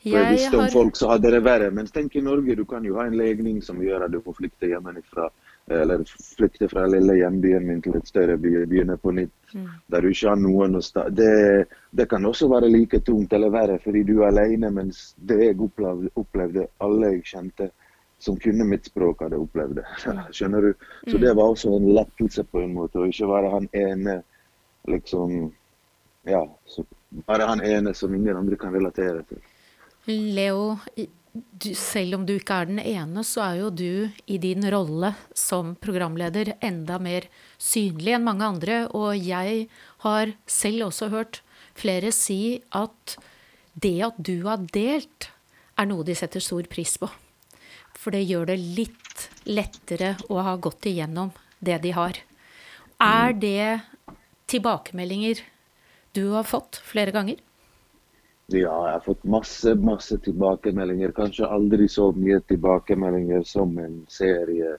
[0.00, 1.72] For jeg visste om folk så hadde det verre.
[1.74, 4.38] Men tenk i Norge, du kan jo ha en legning som gjør at du får
[4.38, 5.28] flykte hjemmefra.
[5.70, 6.02] Eller
[6.36, 9.54] flykte fra lille hjembyen min til et større by, begynne på nytt.
[9.54, 9.68] Mm.
[9.92, 11.04] Der du ikke har noen å sta...
[11.14, 15.38] Det, det, kan også være like tungt eller verre fordi du er alene, mens det
[15.44, 17.70] jeg opplevde, opplevde alle jeg kjente
[18.20, 19.86] som kunne mitt språk, hadde opplevd det.
[20.36, 20.72] Skjønner du?
[21.06, 21.22] Så mm.
[21.22, 24.20] det var også en lettelse på en måte, å ikke være han ene
[24.90, 25.52] liksom
[26.28, 26.84] Ja, så
[27.26, 29.40] bare han ene som ingen andre kan relatere til.
[30.10, 30.76] Leo,
[31.32, 35.12] du, selv om du ikke er den ene, så er jo du i din rolle
[35.36, 37.28] som programleder enda mer
[37.60, 38.80] synlig enn mange andre.
[38.96, 39.66] Og jeg
[40.04, 41.42] har selv også hørt
[41.78, 43.16] flere si at
[43.80, 45.30] det at du har delt,
[45.78, 47.08] er noe de setter stor pris på.
[47.96, 52.18] For det gjør det litt lettere å ha gått igjennom det de har.
[53.00, 53.80] Er det
[54.50, 55.40] tilbakemeldinger
[56.16, 57.38] du har fått flere ganger?
[58.52, 61.12] Ja, jeg har fått masse, masse tilbakemeldinger.
[61.14, 64.72] Kanskje aldri så mye tilbakemeldinger som en serie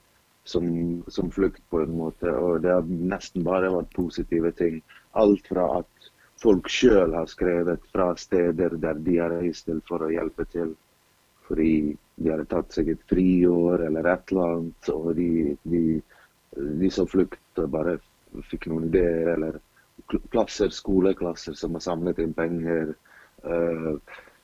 [0.43, 0.65] som,
[1.07, 2.33] som flukt, på en måte.
[2.35, 4.81] Og det har nesten bare vært positive ting.
[5.15, 6.09] Alt fra at
[6.41, 10.73] folk sjøl har skrevet fra steder der de har reist til for å hjelpe til.
[11.47, 15.29] Fordi de har tatt seg et friår eller et eller annet, og de,
[15.63, 15.83] de,
[16.81, 17.99] de som flukt bare
[18.49, 19.61] fikk noen ideer, eller
[20.33, 22.91] klasser, skoleklasser som har samlet inn penger.
[23.41, 23.97] Uh,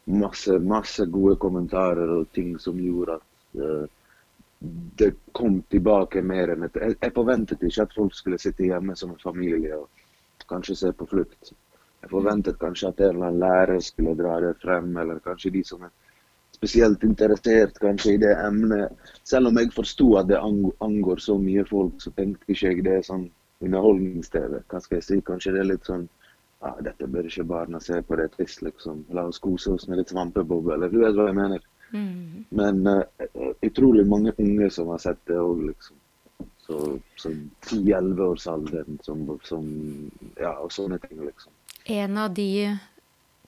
[0.07, 3.85] masse, masse gode kommentarer og ting som gjorde at uh,
[4.97, 8.95] det kom tilbake mer enn et jeg, jeg forventet ikke at folk skulle sitte hjemme
[8.97, 11.51] som en familie og kanskje se på flukt.
[12.01, 15.63] Jeg forventet kanskje at en eller annen lærer skulle dra det frem, eller kanskje de
[15.67, 15.93] som er
[16.55, 18.93] spesielt interessert kanskje i det emnet.
[19.27, 23.01] Selv om jeg forsto at det angår så mye folk, så tenkte ikke jeg det
[23.09, 23.27] sånn
[23.65, 24.61] underholdnings-TV.
[24.69, 25.19] Hva skal jeg si?
[25.25, 26.07] Kanskje det er litt sånn
[26.67, 29.05] ah, Dette bør ikke barna se på, det er trist, liksom.
[29.15, 30.79] La oss kose oss med litt svampeboble.
[30.91, 31.63] Du vet hva jeg mener.
[31.93, 32.43] Mm.
[32.59, 36.03] Men uh, utrolig mange unge som har sett det òg, liksom.
[36.67, 36.81] Så,
[37.15, 37.31] så
[37.69, 39.65] 10-11-årsalderen som, som
[40.35, 41.53] Ja, og sånne ting, liksom.
[41.87, 42.75] En av de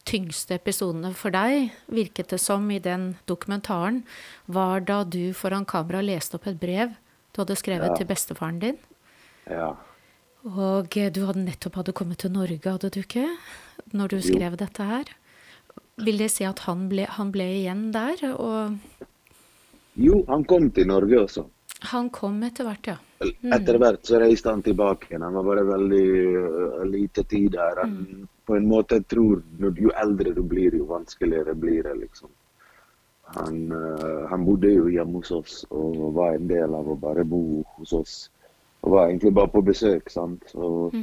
[0.08, 4.02] tyngste episodene for deg, virket det som i den dokumentaren,
[4.48, 6.96] var da du foran kamera leste opp et brev
[7.36, 7.98] du hadde skrevet ja.
[8.00, 8.80] til bestefaren din.
[9.50, 9.74] Ja.
[10.48, 13.26] Og eh, du hadde nettopp hadde kommet til Norge, hadde du ikke?
[13.92, 14.62] Når du skrev jo.
[14.62, 15.12] dette her.
[16.00, 18.24] Vil det si at han ble, han ble igjen der?
[18.38, 18.78] Og
[20.00, 21.46] jo, han kom til Norge også.
[21.92, 22.98] Han kom etter hvert, ja.
[23.20, 23.54] Mm.
[23.56, 25.26] Etter hvert så reiste han tilbake igjen.
[25.28, 26.08] Han var bare veldig
[26.40, 27.82] uh, lite tid der.
[27.84, 28.28] Han, mm.
[28.48, 32.32] På en måte tror Jo eldre du blir, jo vanskeligere blir det, liksom.
[33.36, 37.28] Han, uh, han bodde jo hjemme hos oss og var en del av å bare
[37.28, 38.16] bo hos oss
[38.82, 40.10] og var egentlig bare på besøk.
[40.10, 40.54] sant?
[40.56, 40.96] Og,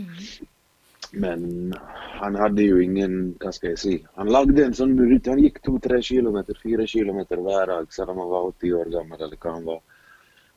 [1.13, 1.73] Men
[2.19, 3.93] han hadde jo ingen Hva skal jeg si?
[4.19, 5.31] Han lagde en sånn rute.
[5.31, 9.21] Han gikk to-tre kilometer, fire kilometer hver dag, selv om han var 80 år gammel,
[9.23, 9.81] eller hva han var.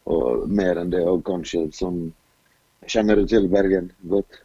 [0.10, 1.68] Og mer enn det òg, kanskje.
[1.76, 2.08] Som
[2.88, 4.40] Kjenner du til Bergen godt?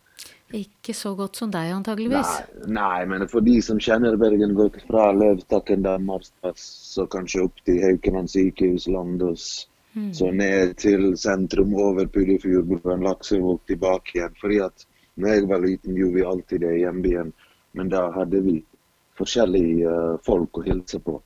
[0.54, 2.32] Ikke så godt som deg, antageligvis.
[2.66, 7.62] Nei, nei, men for de som kjenner Bergen godt, fra Løvtakken, Danmarksplass, så kanskje opp
[7.66, 9.46] til Haukeland sykehus, Landås,
[10.12, 14.34] så ned til sentrum, over Puddefjordbroen, Laksevåg, tilbake igjen.
[14.40, 17.32] Fordi at når jeg var liten, gjorde vi alltid det i hjembyen,
[17.78, 18.56] men da hadde vi
[19.18, 21.20] forskjellige eh, folk å hilse på.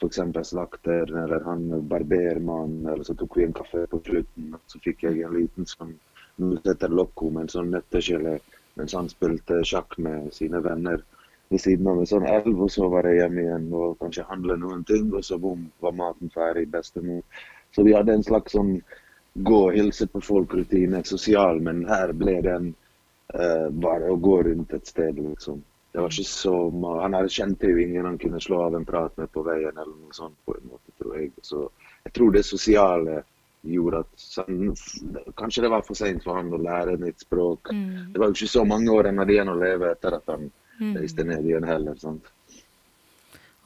[0.00, 0.20] F.eks.
[0.48, 4.54] slakteren eller han barbermannen, eller så tok vi en kaffe på slutten.
[4.66, 5.96] Så fikk jeg en liten sånn
[6.40, 8.38] Nå heter med en sånn nøttegelé
[8.78, 11.02] mens han spilte sjakk med sine venner
[11.50, 12.62] ved siden av en sånn elv.
[12.64, 15.96] Og så var jeg hjemme igjen og kanskje handle noen ting, og så bom, var
[15.98, 16.70] maten ferdig.
[16.72, 17.20] Bestemor.
[17.74, 18.76] Så vi hadde en slags sånn
[19.34, 22.70] gå og hilse på folk-rutine, sosial, men her ble den
[23.34, 25.62] uh, bare å gå rundt et sted, liksom.
[25.90, 26.54] Det var ikke så
[27.02, 30.14] Han kjente jo ingen han kunne slå av en prat med på veien, eller noe
[30.14, 31.32] sånt, på en måte, tror jeg.
[31.42, 31.64] Så
[32.04, 33.16] jeg tror det sosiale
[33.66, 34.70] gjorde at sånn,
[35.36, 37.72] Kanskje det var for seint for han å lære nytt språk.
[38.12, 40.46] Det var jo ikke så mange år hadde igjen å leve etter at han
[40.94, 41.98] reiste ned igjen heller.
[41.98, 42.30] sant?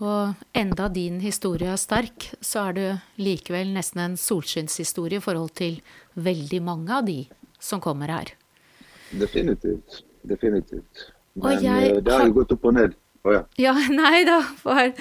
[0.04, 2.88] Og enda din historie er sterk, så er det
[3.20, 5.78] likevel nesten en solskinnshistorie i forhold til
[6.14, 7.22] veldig mange av de
[7.62, 8.34] som kommer her.
[9.16, 10.02] Definitivt.
[10.28, 11.06] Definitivt.
[11.40, 12.96] Men jeg eh, det har jo gått opp og ned.
[13.24, 13.44] Å ja.
[13.60, 14.40] Ja, nei da.
[14.60, 14.92] For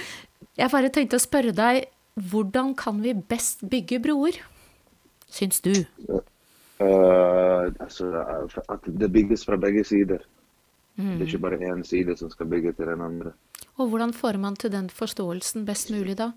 [0.60, 1.88] jeg bare tenkte å spørre deg,
[2.32, 4.40] hvordan kan vi best bygge broer?
[5.34, 5.74] Syns du?
[6.84, 8.10] Uh, altså,
[8.70, 10.22] at det bygges fra begge sider.
[10.94, 13.34] Det er ikke bare én side som skal bygge til den andre.
[13.82, 16.32] Og hvordan får man til den forståelsen best mulig da?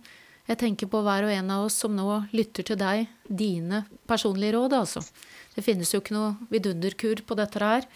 [0.47, 4.55] Jeg tenker på hver og en av oss som nå lytter til deg, dine personlige
[4.55, 5.03] råd, altså.
[5.57, 7.89] Det finnes jo ikke noe vidunderkur på dette her.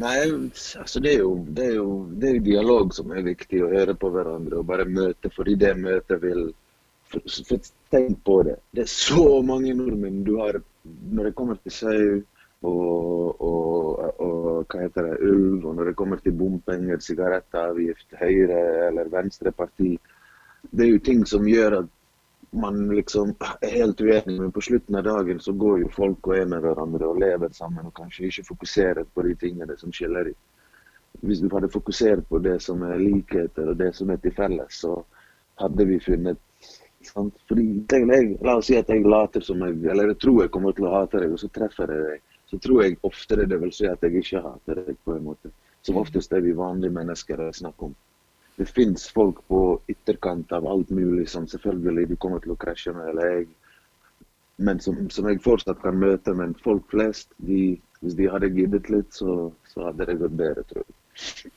[0.00, 0.16] Nei,
[0.80, 3.72] altså det er, jo, det, er jo, det er jo dialog som er viktig, å
[3.72, 6.50] høre på hverandre og bare møte, fordi det møtet vil
[7.10, 8.54] for, for Tenk på det.
[8.70, 10.60] Det er så mange nordmenn du har
[11.10, 12.20] når det kommer til sau
[12.62, 18.60] og, og, og hva heter det, ulv, og når det kommer til bompenger, sigarettavgift, Høyre
[18.88, 19.94] eller Venstreparti.
[20.70, 21.88] Det er jo ting som gjør at
[22.50, 26.36] man liksom er helt uenig, men på slutten av dagen så går jo folk og
[26.36, 30.32] er med hverandre og lever sammen og kanskje ikke fokuserer på de tingene som skiller
[30.32, 30.38] dem.
[31.20, 34.82] Hvis vi hadde fokusert på det som er likheter og det som er til felles,
[34.82, 34.96] så
[35.62, 36.38] hadde vi funnet
[37.06, 37.34] sant?
[37.48, 40.72] Fordi jeg, La oss si at jeg later som jeg Eller jeg tror jeg kommer
[40.72, 42.29] til å hate deg, og så treffer jeg deg.
[42.50, 45.52] Så tror jeg oftere det vil si at jeg ikke hater deg, på en måte.
[45.86, 47.94] Som oftest er vi vanlige mennesker det er snakk om.
[48.58, 52.92] Det fins folk på ytterkant av alt mulig som selvfølgelig du kommer til å krasje
[52.96, 53.46] med, eller jeg.
[54.60, 56.34] Men som, som jeg fortsatt kan møte.
[56.36, 60.66] Men folk flest, de, hvis de hadde giddet litt, så, så hadde det gått bedre,
[60.68, 61.54] tror jeg.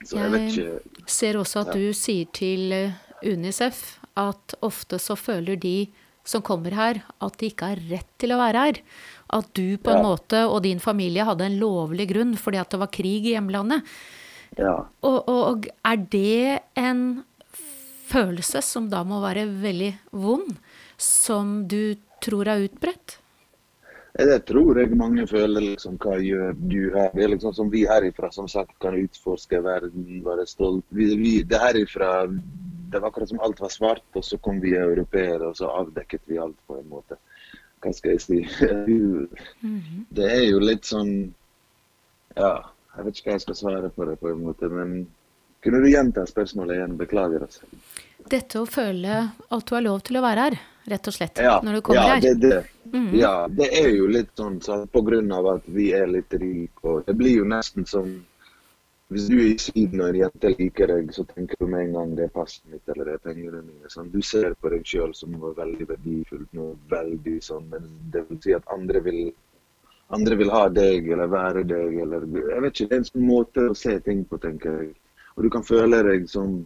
[0.00, 4.96] Så jeg vet Jeg ikke ser også at du sier til eh, Unicef at ofte
[4.98, 5.74] så føler de
[6.30, 8.80] som kommer her, at de ikke har rett til å være her.
[9.36, 10.06] At du på en Ja.
[10.06, 13.82] måte og din familie hadde en lovlig grunn fordi at det var krig i hjemlandet.
[14.58, 14.86] Ja.
[15.06, 17.24] Og, og, er det en
[18.10, 20.56] følelse som da må være veldig vond,
[20.98, 23.18] som du tror er utbredt?
[24.18, 25.60] Det tror jeg mange føler.
[25.70, 27.12] liksom, Hva gjør du her?
[27.14, 30.84] Det er liksom som vi herifra som sagt kan utforske verden, være stolt.
[30.90, 32.26] Vi, vi, det herifra,
[32.90, 36.22] det var akkurat som alt var svart, og så kom vi europeere, og så avdekket
[36.30, 37.18] vi alt på en måte.
[37.80, 38.40] Hva skal jeg si?
[40.10, 41.12] Det er jo litt sånn
[42.36, 42.50] Ja,
[42.96, 44.68] jeg vet ikke hva jeg skal svare på det, på en måte.
[44.70, 45.06] Men
[45.64, 46.98] kunne du gjenta spørsmålet igjen?
[47.00, 47.46] Beklager.
[47.46, 47.64] altså.
[48.30, 50.58] Dette å føle at du har lov til å være her,
[50.92, 52.20] rett og slett, Ja, når du kommer ja, her.
[52.20, 53.00] det, det.
[53.18, 56.82] ja, det er jo litt sånn så på grunn av at vi er litt rike.
[56.84, 58.12] Og det blir jo nesten som
[59.10, 61.94] Hvis du er i Syden og en jente liker deg, så tenker du med en
[61.96, 63.90] gang det er passet mitt eller det er pengene mine.
[63.90, 64.10] Sånn.
[64.12, 68.38] Du ser på deg sjøl som noe veldig verdifullt, noe veldig sånn, men det vil
[68.44, 69.22] si at andre vil
[70.14, 73.26] andre vil ha deg eller være deg eller Jeg vet ikke, det er en sånn
[73.26, 74.94] måte å se ting på, tenker jeg.
[75.36, 76.60] Og du kan føle deg som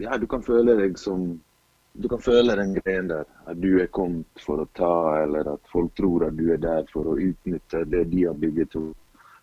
[0.00, 1.34] Ja, du kan føle deg som
[1.94, 3.28] Du kan føle den greien der.
[3.46, 6.88] At du er kommet for å ta, eller at folk tror at du er der
[6.90, 8.96] for å utnytte det de har bygget opp.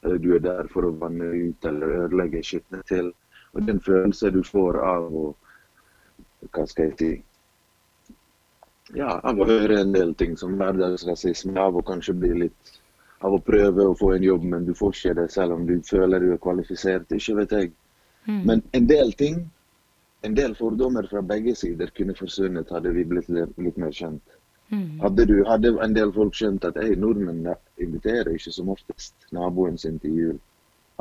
[0.03, 3.11] Eller du er der for å vanne ut eller ødelegge skitne til.
[3.53, 5.29] Og den følelsen du får av å
[6.51, 7.09] Hva skal jeg si?
[8.97, 12.71] Ja, av å høre en del ting som hverdagsrasisme, av å kanskje bli litt
[13.21, 15.75] Av å prøve å få en jobb, men du får ikke det selv om du
[15.85, 17.11] føler du er kvalifisert.
[17.13, 17.71] Ikke vet jeg.
[18.25, 19.43] Men en del ting,
[20.25, 24.30] en del fordommer fra begge sider kunne forsvunnet hadde vi blitt litt, litt mer kjent.
[25.01, 27.47] Hadde, du, hadde en del folk skjønt at hey, nordmenn
[27.81, 30.39] inviterer ikke som oftest naboen sin til jul.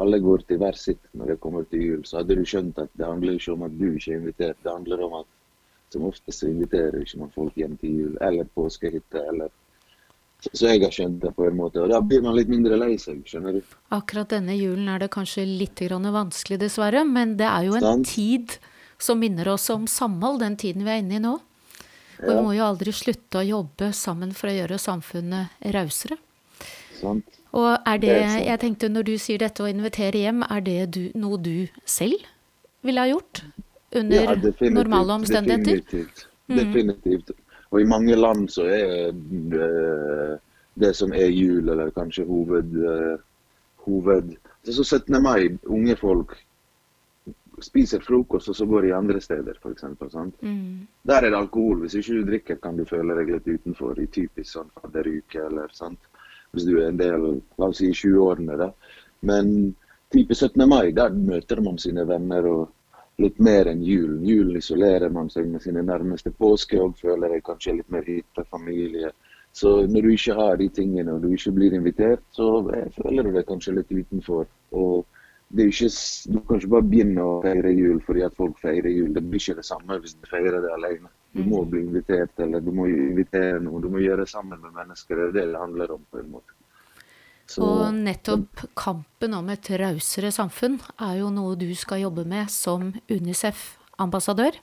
[0.00, 2.04] Alle går til hver sitt når det kommer til jul.
[2.08, 4.62] Så hadde du skjønt at det handler ikke om at du ikke er invitert.
[4.64, 5.28] Det handler om at
[5.90, 9.24] som oftest inviterer ikke man folk hjem til jul eller påskehytte.
[9.32, 9.50] eller
[10.40, 11.82] så, jeg har skjønt det på en måte.
[11.82, 13.74] Og da blir man litt mindre lei seg, skjønner du.
[13.92, 17.04] Akkurat denne julen er det kanskje litt grann vanskelig, dessverre.
[17.04, 18.08] Men det er jo en Sant.
[18.14, 18.56] tid
[19.00, 21.36] som minner oss om samhold, den tiden vi er inne i nå.
[22.22, 26.18] Og vi må jo aldri slutte å jobbe sammen for å gjøre samfunnet rausere.
[27.00, 27.38] Sant?
[27.56, 31.00] Og er det, jeg tenkte når du sier dette å invitere hjem, er det du,
[31.18, 32.20] noe du selv
[32.86, 33.42] ville ha gjort?
[33.96, 34.36] Under Ja,
[34.70, 35.80] normale omstendigheter?
[35.80, 36.26] Definitivt.
[36.46, 37.32] definitivt.
[37.70, 39.10] Og i mange land så er
[39.50, 39.70] det,
[40.78, 42.76] det som er jul, eller kanskje hoved...
[42.76, 43.18] eh,
[43.86, 44.36] hoved
[44.68, 45.22] så 17.
[45.22, 46.36] mai, unge folk
[47.64, 49.84] spiser frokost, og så går de andre steder, f.eks.
[50.40, 50.86] Mm.
[51.08, 51.84] Der er det alkohol.
[51.84, 55.72] Hvis ikke du drikker, kan du føle deg litt utenfor i typisk sånn fadderuke, eller
[55.76, 56.00] sant.
[56.52, 57.26] Hvis du er en del,
[57.60, 58.70] la oss si i 20-årene, da.
[59.28, 59.74] Men
[60.12, 60.66] type 17.
[60.68, 62.68] mai, der møter man sine venner og
[63.20, 64.24] litt mer enn julen.
[64.26, 66.32] Julen isolerer man seg med sine nærmeste.
[66.32, 69.12] Påske og føler deg kanskje litt mer hytte, familie.
[69.52, 72.62] Så når du ikke har de tingene, og du ikke blir invitert, så
[72.96, 74.46] føler du deg kanskje litt utenfor.
[74.72, 75.06] Og
[75.50, 75.88] det er ikke,
[76.30, 79.10] du kan ikke bare begynne å feire jul fordi at folk feirer jul.
[79.16, 81.10] Det blir ikke det samme hvis du feirer det alene.
[81.34, 83.82] Du må bli invitert, eller du må invitere noen.
[83.82, 85.18] Du må gjøre det sammen med mennesker.
[85.18, 86.54] Det er det det handler om, på en måte.
[87.50, 92.50] Så, Og nettopp kampen om et rausere samfunn er jo noe du skal jobbe med
[92.54, 94.54] som Unicef-ambassadør.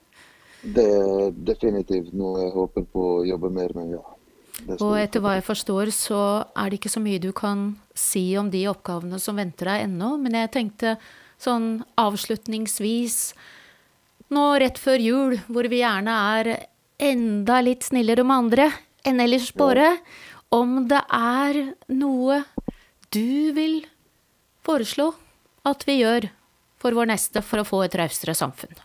[0.62, 4.04] det er definitivt noe jeg håper på å jobbe mer med, ja.
[4.78, 6.20] Og etter hva jeg forstår, så
[6.56, 10.16] er det ikke så mye du kan si om de oppgavene som venter deg ennå,
[10.20, 10.96] men jeg tenkte
[11.38, 13.20] sånn avslutningsvis
[14.28, 16.48] Nå rett før jul, hvor vi gjerne er
[17.00, 18.66] enda litt snillere med andre
[19.08, 20.02] enn ellers på året,
[20.52, 21.60] om det er
[21.96, 22.42] noe
[23.08, 23.78] du vil
[24.68, 25.06] foreslå
[25.64, 26.28] at vi gjør
[26.76, 28.76] for vår neste for å få et rausere samfunn?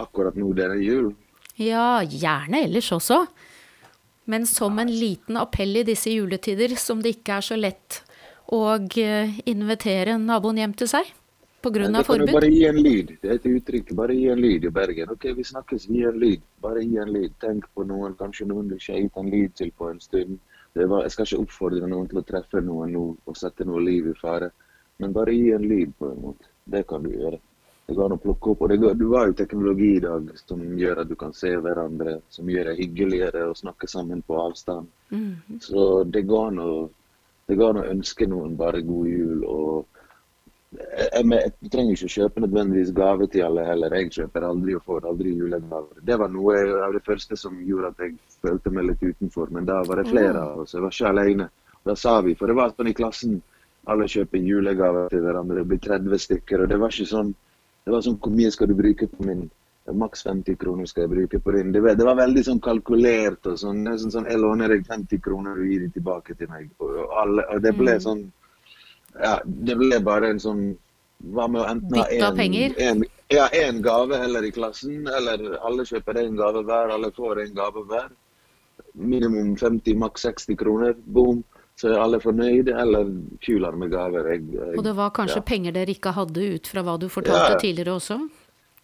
[0.00, 1.12] Akkurat nå det er jul.
[1.60, 3.26] Ja, gjerne ellers også.
[4.28, 8.02] Men som en liten appell i disse juletider, som det ikke er så lett
[8.52, 11.08] å eh, invitere naboen hjem til seg
[11.62, 12.02] pga.
[12.04, 12.32] Forbud.
[12.32, 13.16] bare gi en lyd.
[13.22, 13.94] Det er et uttrykk.
[13.98, 15.10] Bare gi en lyd i Bergen.
[15.14, 16.44] OK, vi snakkes, gi en lyd.
[16.62, 17.34] Bare gi en lyd.
[17.42, 18.14] Tenk på noen.
[18.18, 20.38] Kanskje noen du ikke har gitt en lyd til på en stund.
[20.76, 23.80] Det var, jeg skal ikke oppfordre noen til å treffe noen nå og sette noe
[23.82, 24.52] liv i fare,
[25.02, 26.50] men bare gi en lyd på en måte.
[26.68, 27.40] Det kan du gjøre.
[27.88, 28.62] Det går an å plukke opp.
[28.62, 31.54] Og det går, du har jo teknologi i dag som gjør at du kan se
[31.56, 34.90] hverandre, som gjør det hyggeligere å snakke sammen på avstand.
[35.08, 35.60] Mm.
[35.64, 36.74] Så det går an å,
[37.48, 39.40] det går an å ønske noen bare god jul.
[39.48, 39.86] og
[40.76, 43.96] jeg, jeg, jeg trenger ikke å kjøpe nødvendigvis gave til alle heller.
[43.96, 46.04] Jeg kjøper aldri og får aldri julegaver.
[46.12, 49.48] Det var noe av det første som gjorde at jeg følte meg litt utenfor.
[49.56, 50.76] Men da var det flere av oss.
[50.76, 51.48] Jeg var ikke alene.
[51.80, 53.40] Og da sa vi, for det var sånn i klassen
[53.88, 55.62] alle kjøper julegaver til hverandre.
[55.62, 56.66] Det blir 30 stykker.
[56.66, 57.32] Og det var ikke sånn
[57.88, 59.46] Det var sånn Hvor mye skal du bruke på min?
[59.96, 61.70] Maks 50 kroner skal jeg bruke på din.
[61.72, 63.78] Det var, det var veldig sånn kalkulert og sånn.
[63.86, 66.66] nesten sånn, Jeg låner deg 50 kroner, og gir de tilbake til meg.
[66.84, 68.26] Og, alle, og det ble sånn
[69.16, 70.60] ja, det ble bare en sånn
[71.32, 73.00] Hva med å enten ha én en,
[73.32, 77.56] ja, en gave heller i klassen, eller alle kjøper en gave hver, alle får en
[77.56, 78.12] gave hver.
[78.94, 80.94] Minimum 50, maks 60 kroner.
[81.16, 81.42] Boom.
[81.78, 83.06] Så er alle fornøyde, eller
[83.44, 84.26] kulere med gaver.
[84.32, 85.46] Jeg, jeg, Og det var kanskje ja.
[85.46, 87.58] penger dere ikke hadde ut fra hva du fortalte Ja.
[87.62, 88.18] tidligere også?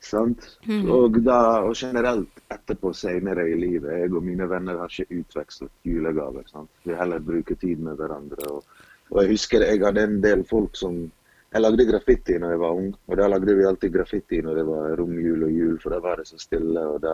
[0.05, 0.47] Sant?
[0.93, 5.71] Og, da, og generelt etterpå senere i livet, jeg og mine venner har ikke utvekslet
[5.89, 6.45] julegaver.
[6.53, 6.71] Sant?
[6.85, 8.51] Vi heller bruker tid med hverandre.
[8.53, 8.65] Og,
[9.11, 11.11] og jeg husker jeg hadde en del folk som
[11.55, 14.63] Jeg lagde graffiti når jeg var ung, og da lagde vi alltid graffiti når det
[14.67, 17.13] var romjul og jul, for da var det så stille, og da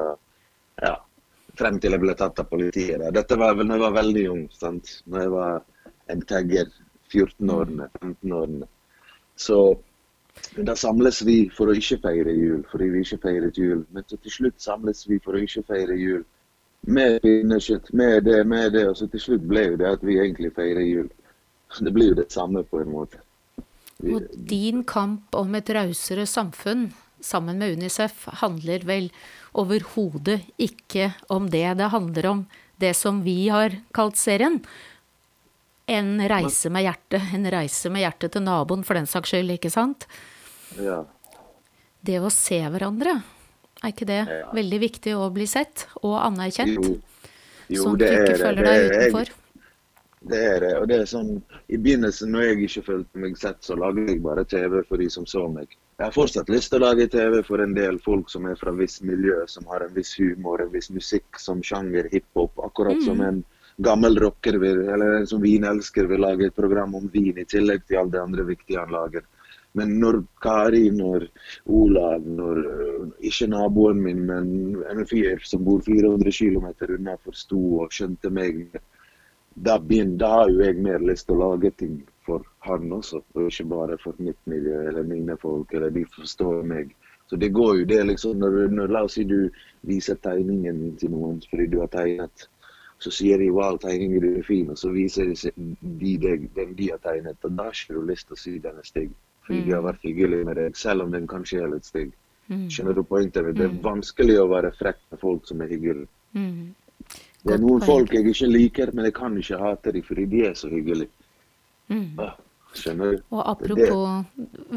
[0.80, 0.94] Ja.
[1.60, 2.98] Frem til jeg ble tatt av politiet.
[3.02, 3.12] Da.
[3.20, 4.44] Dette var vel når jeg var veldig ung.
[4.56, 4.96] sant?
[5.06, 5.62] Når jeg var
[6.14, 6.72] en tagger.
[7.10, 8.66] 14-årene, 15-årene.
[9.34, 9.56] Så
[10.66, 13.80] da samles vi for å ikke feire jul, fordi vi ikke feiret jul.
[13.90, 16.22] Men så til slutt samles vi for å ikke feire jul.
[16.86, 18.86] Med pinnekjøtt, med det, med det.
[18.92, 21.10] Og så til slutt ble jo det at vi egentlig feirer jul.
[21.80, 23.20] Det blir jo det samme på en måte.
[24.00, 26.88] Og din kamp om et rausere samfunn
[27.20, 29.10] sammen med Unicef handler vel
[29.54, 31.66] overhodet ikke om det.
[31.78, 32.46] Det handler om
[32.80, 34.60] det som vi har kalt serien.
[35.90, 37.32] En reise med hjertet.
[37.34, 40.06] En reise med hjertet til naboen, for den saks skyld, ikke sant?
[40.78, 41.04] ja.
[42.00, 43.18] Det å se hverandre,
[43.84, 44.46] er ikke det Ja.
[44.56, 46.80] veldig viktig å bli sett og anerkjent?
[46.80, 46.94] Jo,
[47.68, 48.40] jo sånn at det du ikke er det.
[48.40, 49.32] føler det deg er, utenfor?
[50.30, 50.70] Det er det.
[50.80, 54.22] Og det er sånn, I begynnelsen, når jeg ikke følte meg sett, så lagde jeg
[54.22, 55.76] bare TV for de som så meg.
[56.00, 58.72] Jeg har fortsatt lyst til å lage TV for en del folk som er fra
[58.72, 62.54] viss miljø, som har en viss humor, en viss musikk som sjanger hiphop.
[62.64, 63.02] Akkurat mm.
[63.04, 63.42] som en
[63.84, 67.84] gammel rocker vil, eller en som vinelsker vil lage et program om vin, i tillegg
[67.84, 69.26] til alle de andre viktige han lager.
[69.76, 71.26] Men når Kari, når
[71.68, 72.62] Olav, når
[73.20, 74.48] ikke naboen min, men
[74.88, 78.72] en fyr som bor 400 km unna, forsto og skjønte meg,
[79.52, 82.00] da, begynner, da har jo jeg mer lyst til å lage ting
[82.30, 86.62] for han også, og ikke bare for mitt miljø eller mine folk, eller de forstår
[86.62, 86.94] meg.
[87.30, 89.50] Så det går jo det liksom når, når La oss si du
[89.86, 92.48] viser tegningen din til noen fordi du har tegnet.
[93.00, 95.30] Så sier de 'wow, tegningen din er fin', og så viser
[96.02, 97.38] de deg den de har tegnet.
[97.44, 99.14] Og da har ikke du lyst til å si den er stygg.
[99.46, 99.66] Fordi mm.
[99.66, 102.12] de har vært hyggelige med deg, selv om den kanskje er litt stygg.
[102.50, 102.66] Mm.
[102.70, 103.34] Skjønner du poenget?
[103.34, 103.80] Det er mm.
[103.82, 106.10] vanskelig å være frekk med folk som er hyggelige.
[106.34, 106.74] Mm.
[107.46, 110.44] Det er noen folk jeg ikke liker, men jeg kan ikke hate dem fordi de
[110.50, 111.08] er så hyggelige.
[111.90, 112.14] Mm.
[112.70, 113.16] Skjønner?
[113.34, 114.26] Og apropos,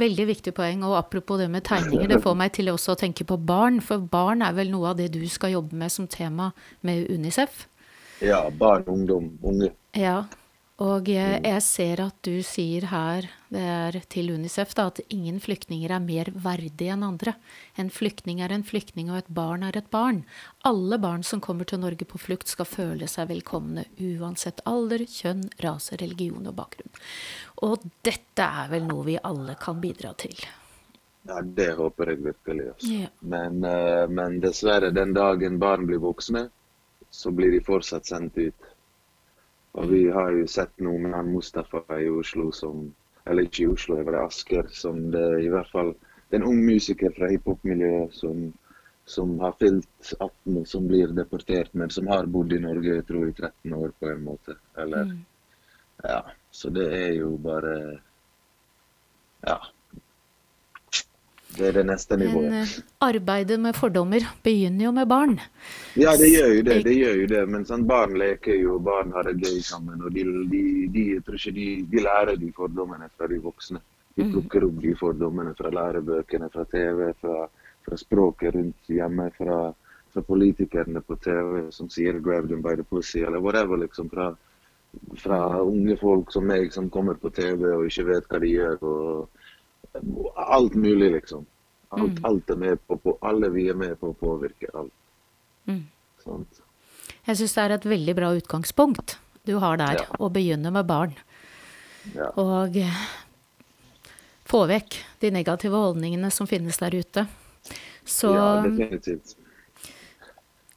[0.01, 3.25] veldig viktig poeng, og apropos det med tegninger, det får meg til også å tenke
[3.29, 3.79] på barn.
[3.85, 6.51] For barn er vel noe av det du skal jobbe med som tema
[6.81, 7.67] med Unicef?
[8.23, 9.73] Ja, barn, ungdom, unge.
[9.97, 10.23] Ja,
[10.81, 15.37] og jeg, jeg, ser at du sier her, det er til Unicef, da, at ingen
[15.43, 17.35] flyktninger er mer verdige enn andre.
[17.77, 20.23] En flyktning er en flyktning, og et barn er et barn.
[20.65, 25.45] Alle barn som kommer til Norge på flukt, skal føle seg velkomne, uansett alder, kjønn,
[25.61, 26.89] rase, religion og bakgrunn.
[27.67, 30.33] Og dette er vel noe vi alle kan bidra til.
[31.29, 32.65] Ja, det håper jeg virkelig.
[32.73, 33.05] Altså.
[33.21, 36.47] Men, uh, men dessverre, den dagen barn blir voksne,
[37.13, 38.73] så blir de fortsatt sendt ut.
[39.77, 42.89] Og vi har jo sett noe med han Mustafa i Oslo som
[43.25, 44.67] Eller ikke i Oslo, det var i Asker.
[44.71, 48.47] Som det i hvert fall Det er en ung musiker fra hiphop-miljøet som,
[49.05, 53.05] som, har fylt 18 og som blir deportert, men som har bodd i Norge jeg
[53.05, 54.55] tror i 13 år på en måte.
[54.81, 55.19] Eller mm.
[56.03, 56.23] Ja.
[56.51, 57.75] Så det er jo bare
[59.45, 59.59] Ja.
[61.53, 62.49] Det er det neste nivået.
[62.49, 65.35] Men uh, arbeidet med fordommer begynner jo med barn.
[65.99, 66.77] Ja, det gjør jo det.
[66.87, 67.41] det, gjør jo det.
[67.55, 70.01] Men sånn, barn leker jo, barn har det gøy sammen.
[70.01, 73.83] Og de, de, de, de, de lærer de fordommene fra de voksne.
[74.15, 74.31] De mm.
[74.33, 77.45] plukker opp de fordommene fra lærebøkene, fra TV, fra,
[77.85, 79.59] fra språket rundt hjemme, fra,
[80.13, 83.77] fra, politikerne på TV som sier 'grab them by the pussy', eller whatever.
[83.77, 84.33] liksom, fra,
[85.17, 88.83] fra unge folk som meg, som kommer på TV og ikke vet hva de gjør.
[88.83, 89.29] og
[90.35, 91.45] Alt mulig, liksom.
[91.93, 92.25] Alt, mm.
[92.25, 94.93] alt er med på, på, alle vi er med på å påvirke alt.
[95.69, 95.83] Mm.
[97.27, 100.17] Jeg syns det er et veldig bra utgangspunkt du har der, ja.
[100.23, 101.13] å begynne med barn.
[102.15, 102.29] Ja.
[102.39, 103.03] Og eh,
[104.47, 107.25] få vekk de negative holdningene som finnes der ute.
[108.07, 109.35] Så Ja, definitivt.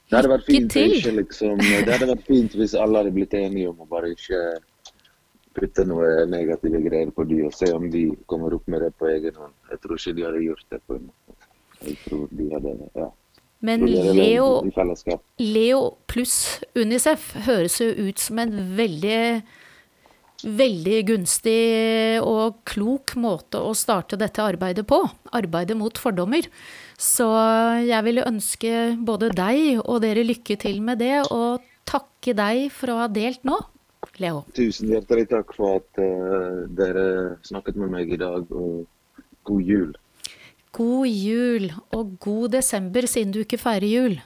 [0.07, 3.73] Det hadde vært fint, ikke, liksom, det hadde vært fint hvis alle hadde blitt enige
[3.73, 4.39] om å bare ikke
[5.57, 9.09] putte noe negative greier på de og se om de kommer opp med det på
[9.11, 9.55] egen hånd.
[9.73, 11.53] Jeg tror ikke de hadde gjort det på en måte.
[11.87, 13.13] Jeg tror de hadde, ja.
[13.67, 14.49] Men Leo,
[15.41, 15.79] Leo
[16.11, 16.35] pluss
[16.77, 19.23] Unicef høres jo ut som en veldig
[20.45, 25.01] veldig gunstig og klok måte å starte dette arbeidet på.
[25.35, 26.47] Arbeidet mot fordommer.
[27.01, 27.27] Så
[27.87, 32.93] jeg ville ønske både deg og dere lykke til med det, og takke deg for
[32.93, 33.59] å ha delt nå.
[34.23, 34.43] Leo.
[34.57, 37.07] Tusen hjertelig takk for at uh, dere
[37.47, 38.87] snakket med meg i dag, og
[39.47, 39.93] god jul.
[40.77, 44.19] God jul og god desember, siden du ikke feirer jul.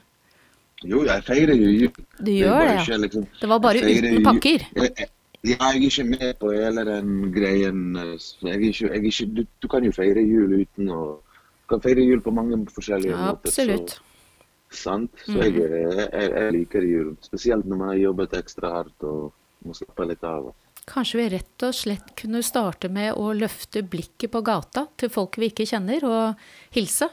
[0.84, 2.04] Jo, jeg feirer jo jul.
[2.18, 2.96] Du gjør det, ja.
[2.96, 4.64] Liksom, det var bare uten pakker?
[4.76, 5.08] Jeg, jeg,
[5.44, 7.82] jeg, er ikke med på hele den greien.
[7.96, 11.82] Eh, jeg ikke, jeg ikke, du, du, kan jo feire jul uten å Du kan
[11.84, 13.50] feire jul på mange forskjellige ja, måter.
[13.52, 13.92] Absolutt.
[13.94, 15.20] Så, sant?
[15.22, 15.60] Så mm.
[15.60, 17.12] jeg, liker jul.
[17.22, 19.06] Spesielt når man har jobbet ekstra hardt.
[19.06, 19.30] og
[19.64, 20.50] må slappe litt av.
[20.90, 25.38] Kanskje vi rett og slett kunne starte med å løfte blikket på gata til folk
[25.38, 27.10] vi ikke kjenner, og hilse?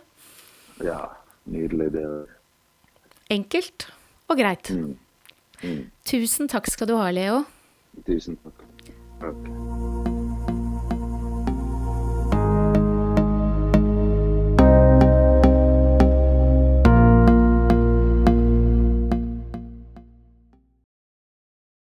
[0.83, 1.01] Ja,
[1.45, 1.91] nydelig.
[1.93, 2.07] det.
[3.33, 3.89] Enkelt
[4.29, 4.71] og greit.
[4.71, 4.97] Mm.
[5.63, 5.81] Mm.
[6.07, 7.41] Tusen takk skal du ha, Leo.
[8.07, 8.67] Tusen takk.
[9.21, 10.16] takk.